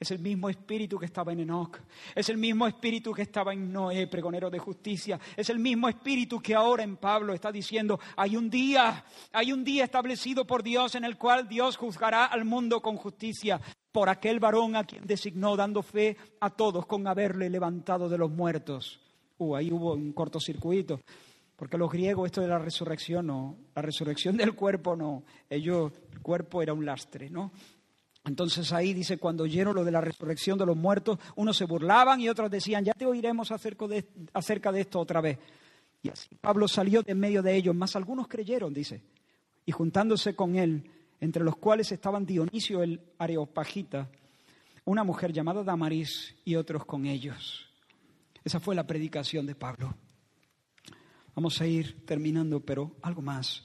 [0.00, 1.78] Es el mismo espíritu que estaba en Enoch,
[2.14, 6.40] es el mismo espíritu que estaba en Noé, pregonero de justicia, es el mismo espíritu
[6.40, 10.94] que ahora en Pablo está diciendo, hay un día, hay un día establecido por Dios
[10.94, 13.60] en el cual Dios juzgará al mundo con justicia
[13.94, 18.28] por aquel varón a quien designó dando fe a todos con haberle levantado de los
[18.28, 18.98] muertos.
[19.38, 21.00] Uh, ahí hubo un cortocircuito.
[21.54, 26.20] Porque los griegos esto de la resurrección no, la resurrección del cuerpo no, ellos, el
[26.22, 27.52] cuerpo era un lastre, ¿no?
[28.24, 32.20] Entonces ahí dice, cuando oyeron lo de la resurrección de los muertos, unos se burlaban
[32.20, 35.38] y otros decían, ya te oiremos acerca de, esto otra vez.
[36.02, 39.02] Y así Pablo salió de en medio de ellos, más algunos creyeron, dice,
[39.64, 40.90] y juntándose con él,
[41.24, 44.10] entre los cuales estaban Dionisio el Areopagita,
[44.84, 47.66] una mujer llamada Damaris y otros con ellos.
[48.44, 49.94] Esa fue la predicación de Pablo.
[51.34, 53.64] Vamos a ir terminando, pero algo más.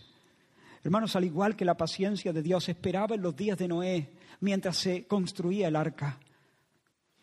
[0.85, 4.77] Hermanos, al igual que la paciencia de Dios esperaba en los días de Noé mientras
[4.77, 6.17] se construía el arca,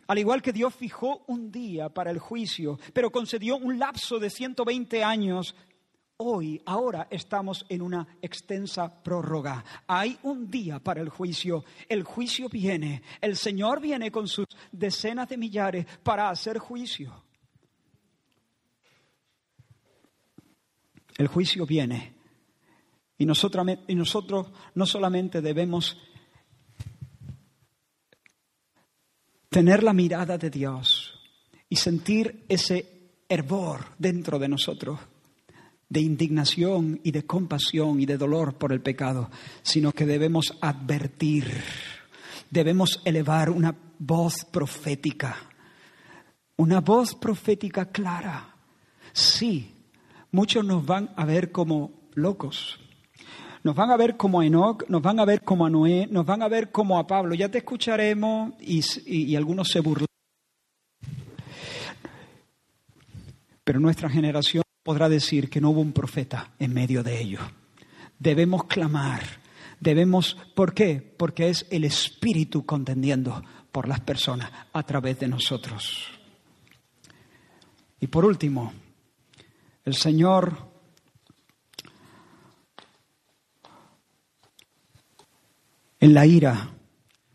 [0.06, 4.28] al igual que Dios fijó un día para el juicio, pero concedió un lapso de
[4.28, 5.56] 120 años,
[6.18, 9.64] hoy, ahora estamos en una extensa prórroga.
[9.86, 11.64] Hay un día para el juicio.
[11.88, 13.02] El juicio viene.
[13.20, 17.26] El Señor viene con sus decenas de millares para hacer juicio.
[21.18, 22.14] el juicio viene.
[23.18, 25.96] Y nosotros, y nosotros no solamente debemos
[29.48, 31.14] tener la mirada de Dios
[31.68, 35.00] y sentir ese hervor dentro de nosotros
[35.88, 39.30] de indignación y de compasión y de dolor por el pecado,
[39.62, 41.52] sino que debemos advertir,
[42.50, 45.36] debemos elevar una voz profética,
[46.56, 48.54] una voz profética clara.
[49.12, 49.74] Sí,
[50.32, 52.80] muchos nos van a ver como locos.
[53.62, 56.24] Nos van a ver como a Enoch, nos van a ver como a Noé, nos
[56.24, 57.34] van a ver como a Pablo.
[57.34, 60.06] Ya te escucharemos y, algunos se burlan.
[63.64, 67.42] Pero nuestra generación podrá decir que no hubo un profeta en medio de ellos.
[68.20, 69.20] Debemos clamar,
[69.80, 71.02] debemos, ¿por qué?
[71.18, 76.04] Porque es el Espíritu contendiendo por las personas a través de nosotros.
[77.98, 78.72] Y por último,
[79.84, 80.56] el Señor
[85.98, 86.70] en la ira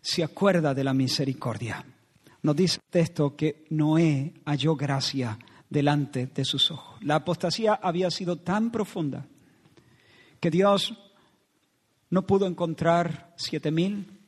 [0.01, 1.83] se acuerda de la misericordia.
[2.43, 5.37] Nos dice el texto que Noé halló gracia
[5.71, 7.01] delante de sus ojos.
[7.01, 9.25] La apostasía había sido tan profunda
[10.39, 10.93] que Dios
[12.11, 14.19] no pudo encontrar siete mil,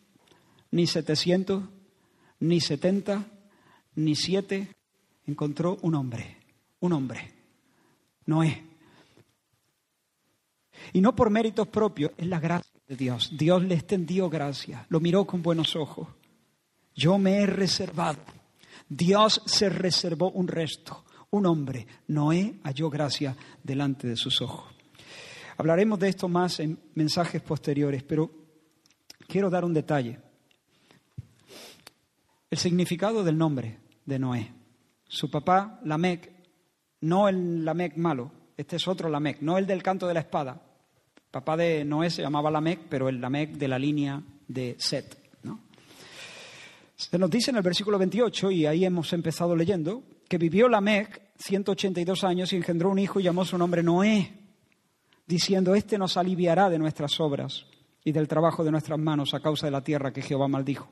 [0.71, 1.63] ni setecientos,
[2.39, 3.27] ni setenta,
[3.93, 4.69] ni siete.
[5.27, 6.37] Encontró un hombre,
[6.79, 7.33] un hombre
[8.25, 8.63] Noé.
[10.93, 13.31] Y no por méritos propios, es la gracia de Dios.
[13.37, 16.07] Dios le extendió gracia, lo miró con buenos ojos.
[16.95, 18.19] Yo me he reservado.
[18.87, 21.87] Dios se reservó un resto, un hombre.
[22.07, 24.73] Noé halló gracia delante de sus ojos.
[25.57, 28.29] Hablaremos de esto más en mensajes posteriores, pero
[29.27, 30.19] quiero dar un detalle.
[32.49, 34.53] El significado del nombre de Noé.
[35.07, 36.31] Su papá, Lamec,
[37.01, 40.61] no el Lamec malo, este es otro Lamec, no el del canto de la espada.
[41.31, 45.23] papá de Noé se llamaba Lamec, pero el Lamec de la línea de Set.
[46.95, 51.22] Se nos dice en el versículo 28, y ahí hemos empezado leyendo, que vivió Lamec
[51.37, 54.33] 182 años y engendró un hijo y llamó su nombre Noé,
[55.25, 57.65] diciendo, Este nos aliviará de nuestras obras
[58.03, 60.89] y del trabajo de nuestras manos a causa de la tierra que Jehová maldijo.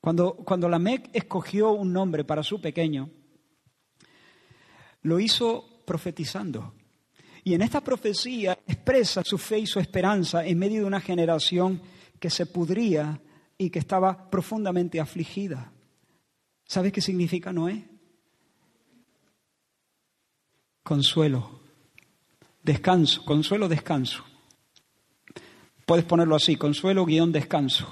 [0.00, 3.10] Cuando, cuando Lamec escogió un nombre para su pequeño,
[5.02, 6.74] lo hizo profetizando.
[7.44, 11.80] Y en esta profecía expresa su fe y su esperanza en medio de una generación
[12.18, 13.20] que se pudría
[13.56, 15.72] y que estaba profundamente afligida.
[16.64, 17.89] ¿Sabes qué significa Noé?
[20.82, 21.60] Consuelo,
[22.62, 24.24] descanso, consuelo, descanso.
[25.86, 27.86] Puedes ponerlo así, consuelo guion descanso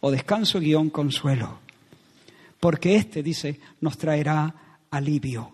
[0.00, 1.60] o descanso guion consuelo.
[2.60, 5.52] Porque este, dice, nos traerá alivio.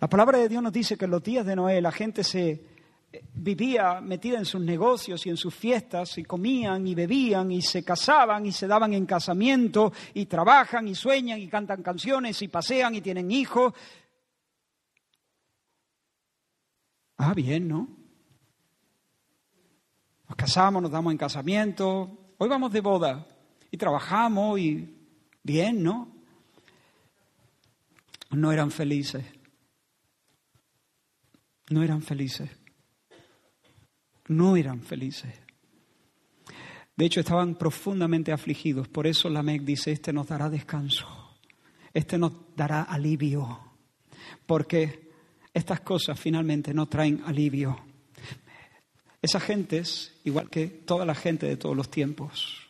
[0.00, 2.50] La palabra de Dios nos dice que en los días de Noé la gente se
[3.12, 7.62] eh, vivía metida en sus negocios y en sus fiestas y comían y bebían y
[7.62, 12.48] se casaban y se daban en casamiento y trabajan y sueñan y cantan canciones y
[12.48, 13.74] pasean y tienen hijos.
[17.24, 17.88] Ah, bien, ¿no?
[20.28, 23.28] Nos casamos, nos damos en casamiento, hoy vamos de boda
[23.70, 24.92] y trabajamos y
[25.40, 26.16] bien, ¿no?
[28.32, 29.24] No eran felices.
[31.70, 32.50] No eran felices.
[34.26, 35.32] No eran felices.
[36.96, 38.88] De hecho, estaban profundamente afligidos.
[38.88, 41.06] Por eso Lamec dice, este nos dará descanso.
[41.94, 43.60] Este nos dará alivio.
[44.44, 45.11] Porque
[45.54, 47.78] estas cosas finalmente no traen alivio.
[49.20, 52.68] Esas gentes, igual que toda la gente de todos los tiempos,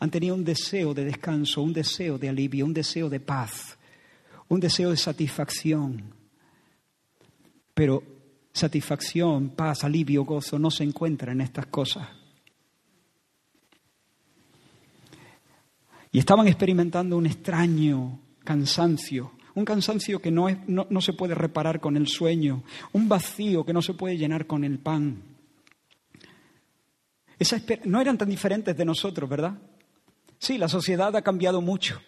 [0.00, 3.78] han tenido un deseo de descanso, un deseo de alivio, un deseo de paz,
[4.48, 6.14] un deseo de satisfacción.
[7.74, 8.02] Pero
[8.52, 12.08] satisfacción, paz, alivio, gozo no se encuentran en estas cosas.
[16.10, 21.96] Y estaban experimentando un extraño cansancio, un cansancio que no, no, se puede reparar con
[21.96, 25.22] el sueño, un vacío que no se puede llenar con el pan.
[27.84, 29.58] no eran tan diferentes de nosotros, ¿verdad?
[30.38, 32.00] Sí, la sociedad ha cambiado mucho,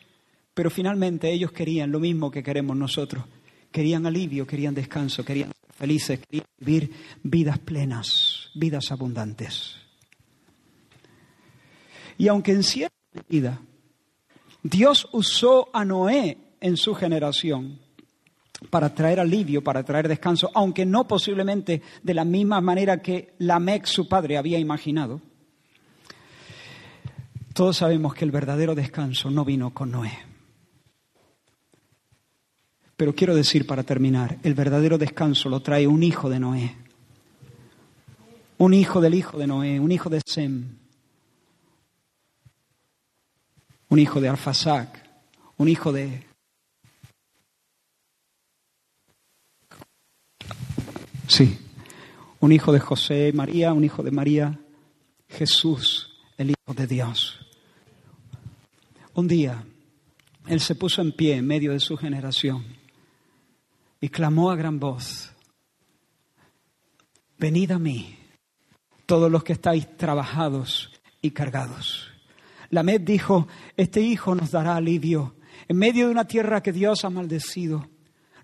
[0.54, 3.24] pero finalmente ellos querían lo mismo que queremos nosotros.
[3.70, 6.92] Querían alivio, querían descanso, querían ser felices, querían vivir
[7.22, 9.76] vidas plenas, vidas abundantes.
[12.16, 13.60] Y aunque en cierta medida
[14.62, 17.78] Dios usó a Noé en su generación
[18.70, 23.84] para traer alivio, para traer descanso, aunque no posiblemente de la misma manera que Lamec,
[23.84, 25.20] su padre, había imaginado,
[27.52, 30.18] todos sabemos que el verdadero descanso no vino con Noé.
[32.96, 36.76] Pero quiero decir para terminar, el verdadero descanso lo trae un hijo de Noé.
[38.56, 40.78] Un hijo del hijo de Noé, un hijo de Sem.
[43.90, 45.06] Un hijo de Alfasac,
[45.58, 46.33] un hijo de
[51.26, 51.58] Sí,
[52.40, 54.60] un hijo de José y María, un hijo de María,
[55.28, 57.38] Jesús, el Hijo de Dios.
[59.14, 59.64] Un día,
[60.46, 62.64] él se puso en pie en medio de su generación
[64.00, 65.32] y clamó a gran voz,
[67.38, 68.18] venid a mí,
[69.06, 70.92] todos los que estáis trabajados
[71.22, 72.10] y cargados.
[72.68, 75.36] Lamed dijo, este hijo nos dará alivio
[75.68, 77.88] en medio de una tierra que Dios ha maldecido,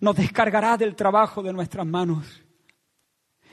[0.01, 2.43] nos descargará del trabajo de nuestras manos.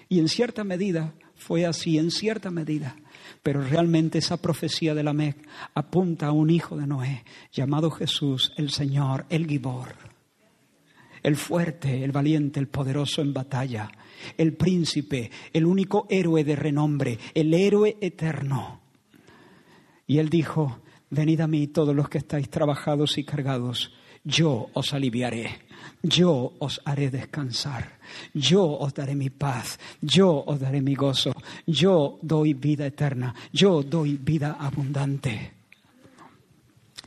[0.09, 2.95] Y en cierta medida fue así, en cierta medida.
[3.43, 5.37] Pero realmente esa profecía de la Mec
[5.73, 9.95] apunta a un hijo de Noé llamado Jesús, el Señor, el Gibor,
[11.23, 13.89] el fuerte, el valiente, el poderoso en batalla,
[14.37, 18.81] el príncipe, el único héroe de renombre, el héroe eterno.
[20.05, 20.79] Y él dijo,
[21.09, 23.93] venid a mí todos los que estáis trabajados y cargados,
[24.27, 25.67] yo os aliviaré
[26.03, 27.99] yo os haré descansar,
[28.33, 31.33] yo os daré mi paz, yo os daré mi gozo,
[31.65, 35.53] yo doy vida eterna, yo doy vida abundante.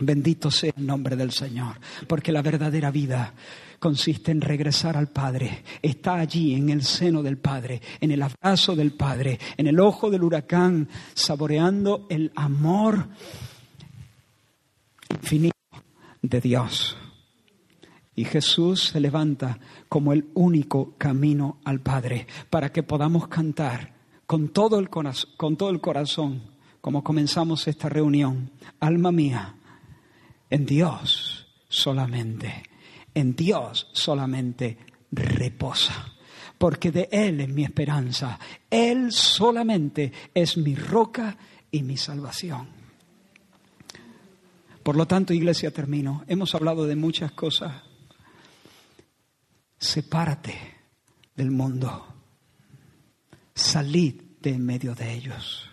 [0.00, 1.78] Bendito sea el nombre del Señor,
[2.08, 3.34] porque la verdadera vida
[3.78, 5.62] consiste en regresar al Padre.
[5.82, 10.10] Está allí en el seno del Padre, en el abrazo del Padre, en el ojo
[10.10, 13.08] del huracán, saboreando el amor
[15.10, 15.54] infinito
[16.22, 16.96] de Dios.
[18.20, 23.94] Y Jesús se levanta como el único camino al Padre para que podamos cantar
[24.26, 26.42] con todo el corazón, con todo el corazón
[26.82, 28.50] como comenzamos esta reunión.
[28.78, 29.54] Alma mía,
[30.50, 32.62] en Dios solamente,
[33.14, 34.76] en Dios solamente
[35.10, 36.12] reposa,
[36.58, 38.38] porque de Él es mi esperanza.
[38.68, 41.38] Él solamente es mi roca
[41.70, 42.68] y mi salvación.
[44.82, 46.22] Por lo tanto, iglesia, termino.
[46.26, 47.88] Hemos hablado de muchas cosas.
[49.80, 50.54] Sepárate
[51.34, 52.06] del mundo.
[53.54, 55.70] Salid de en medio de ellos.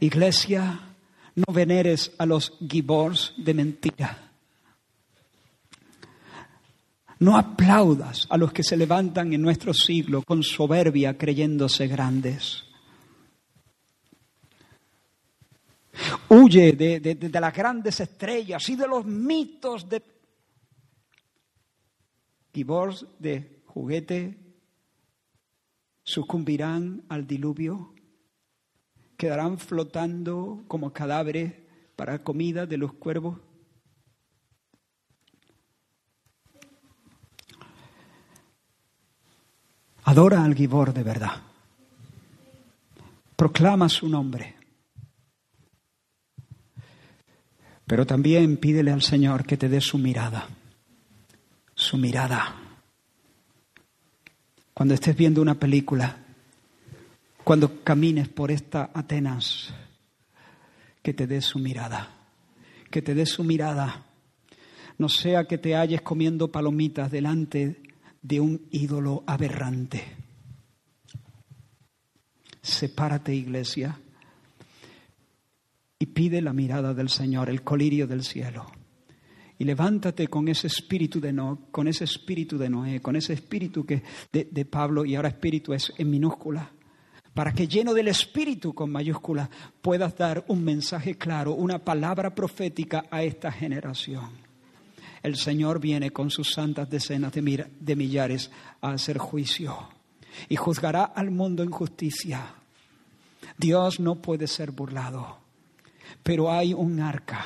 [0.00, 0.80] Iglesia,
[1.36, 4.32] no veneres a los gibors de mentira.
[7.20, 12.64] No aplaudas a los que se levantan en nuestro siglo con soberbia creyéndose grandes.
[16.28, 20.15] Huye de, las grandes estrellas y de los mitos de
[22.56, 24.38] gibors de juguete.
[26.02, 27.92] Sucumbirán al diluvio
[29.16, 31.54] quedarán flotando como cadáveres
[31.96, 33.38] para comida de los cuervos.
[40.04, 41.42] Adora al Gibor de verdad.
[43.34, 44.54] Proclama su nombre.
[47.86, 50.48] Pero también pídele al Señor que te dé su mirada.
[51.86, 52.52] Su mirada.
[54.74, 56.18] Cuando estés viendo una película,
[57.44, 59.72] cuando camines por esta Atenas,
[61.00, 62.10] que te dé su mirada,
[62.90, 64.04] que te dé su mirada,
[64.98, 67.80] no sea que te halles comiendo palomitas delante
[68.20, 70.02] de un ídolo aberrante.
[72.62, 74.00] Sepárate, iglesia,
[76.00, 78.66] y pide la mirada del Señor, el colirio del cielo.
[79.58, 83.86] Y levántate con ese espíritu de Noé, con ese espíritu de Noé, con ese espíritu
[83.86, 84.02] que
[84.32, 86.72] de, de Pablo, y ahora espíritu es en minúscula
[87.36, 89.50] para que lleno del Espíritu con mayúscula
[89.82, 94.30] puedas dar un mensaje claro, una palabra profética a esta generación.
[95.22, 98.50] El Señor viene con sus santas decenas de, de millares
[98.80, 99.76] a hacer juicio
[100.48, 102.54] y juzgará al mundo en justicia.
[103.58, 105.36] Dios no puede ser burlado,
[106.22, 107.44] pero hay un arca,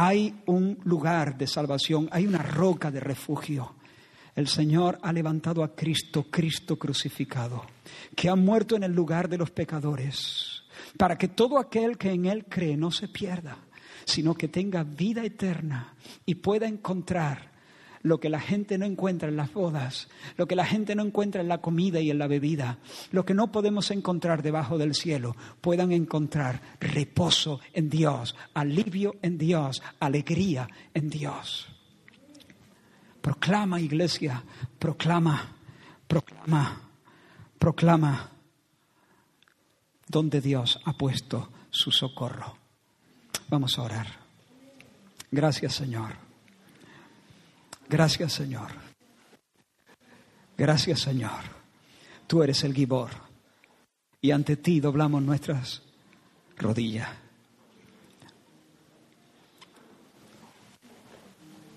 [0.00, 3.74] hay un lugar de salvación, hay una roca de refugio.
[4.36, 7.64] El Señor ha levantado a Cristo, Cristo crucificado,
[8.14, 10.62] que ha muerto en el lugar de los pecadores,
[10.96, 13.56] para que todo aquel que en Él cree no se pierda,
[14.04, 15.94] sino que tenga vida eterna
[16.24, 17.50] y pueda encontrar
[18.02, 21.40] lo que la gente no encuentra en las bodas, lo que la gente no encuentra
[21.40, 22.78] en la comida y en la bebida,
[23.10, 29.38] lo que no podemos encontrar debajo del cielo, puedan encontrar reposo en Dios, alivio en
[29.38, 31.68] Dios, alegría en Dios.
[33.20, 34.42] Proclama, iglesia,
[34.78, 35.56] proclama,
[36.06, 36.80] proclama,
[37.58, 38.30] proclama
[40.06, 42.56] donde Dios ha puesto su socorro.
[43.48, 44.06] Vamos a orar.
[45.30, 46.27] Gracias, Señor.
[47.88, 48.68] Gracias, Señor.
[50.56, 51.40] Gracias, Señor.
[52.26, 53.10] Tú eres el Gibor
[54.20, 55.82] y ante ti doblamos nuestras
[56.56, 57.08] rodillas.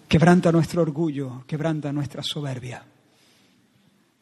[0.10, 2.84] Quebranta nuestro orgullo, quebranta nuestra soberbia.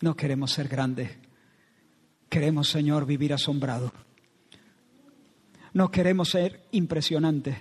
[0.02, 1.10] No queremos ser grandes.
[2.30, 3.91] Queremos, Señor, vivir asombrado.
[5.74, 7.57] No queremos ser impresionantes.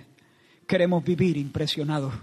[0.67, 2.13] Queremos vivir impresionados.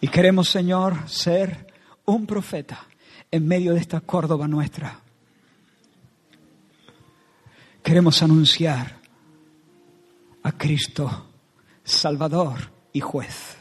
[0.00, 1.66] Y queremos, Señor, ser
[2.04, 2.86] un profeta
[3.30, 5.00] en medio de esta Córdoba nuestra.
[7.82, 8.98] Queremos anunciar
[10.42, 11.26] a Cristo,
[11.84, 13.56] Salvador y juez.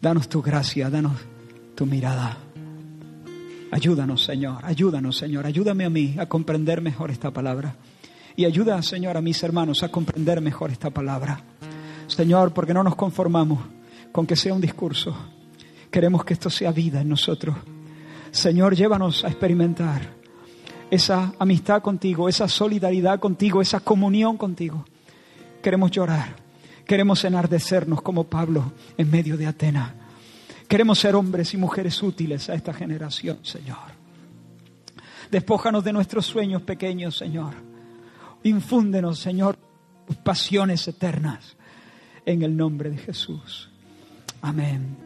[0.00, 1.20] Danos tu gracia, danos
[1.74, 2.38] tu mirada.
[3.70, 7.76] Ayúdanos, Señor, ayúdanos, Señor, ayúdame a mí a comprender mejor esta palabra.
[8.34, 11.44] Y ayuda, Señor, a mis hermanos a comprender mejor esta palabra.
[12.20, 13.60] Señor, porque no nos conformamos
[14.12, 15.16] con que sea un discurso.
[15.90, 17.56] Queremos que esto sea vida en nosotros.
[18.30, 20.02] Señor, llévanos a experimentar
[20.90, 24.84] esa amistad contigo, esa solidaridad contigo, esa comunión contigo.
[25.62, 26.36] Queremos llorar,
[26.84, 29.90] queremos enardecernos como Pablo en medio de Atenas.
[30.68, 33.78] Queremos ser hombres y mujeres útiles a esta generación, Señor.
[35.30, 37.54] Despójanos de nuestros sueños pequeños, Señor.
[38.42, 39.56] Infúndenos, Señor,
[40.22, 41.56] pasiones eternas
[42.26, 43.68] en el nombre de Jesús.
[44.42, 44.96] Amén.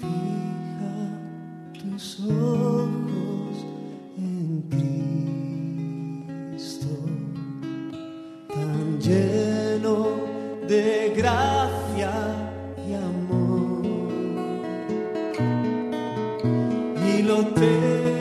[0.00, 1.18] Fija
[1.80, 3.64] tus ojos
[4.16, 4.62] en
[6.50, 6.88] Cristo.
[9.00, 10.16] lleno
[10.68, 12.12] de gracia
[12.86, 13.86] y amor.
[17.06, 18.17] Y lo tengo